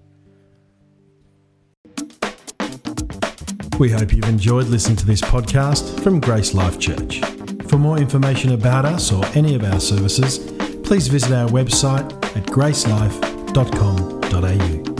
We 3.77 3.91
hope 3.91 4.13
you've 4.13 4.29
enjoyed 4.29 4.67
listening 4.67 4.95
to 4.97 5.05
this 5.05 5.21
podcast 5.21 6.01
from 6.01 6.19
Grace 6.19 6.55
Life 6.55 6.79
Church. 6.79 7.19
For 7.67 7.77
more 7.77 7.99
information 7.99 8.53
about 8.53 8.85
us 8.85 9.11
or 9.11 9.25
any 9.35 9.55
of 9.55 9.63
our 9.63 9.81
services, 9.81 10.39
please 10.83 11.07
visit 11.09 11.33
our 11.33 11.49
website 11.49 12.09
at 12.35 12.45
gracelife.com.au. 12.45 14.96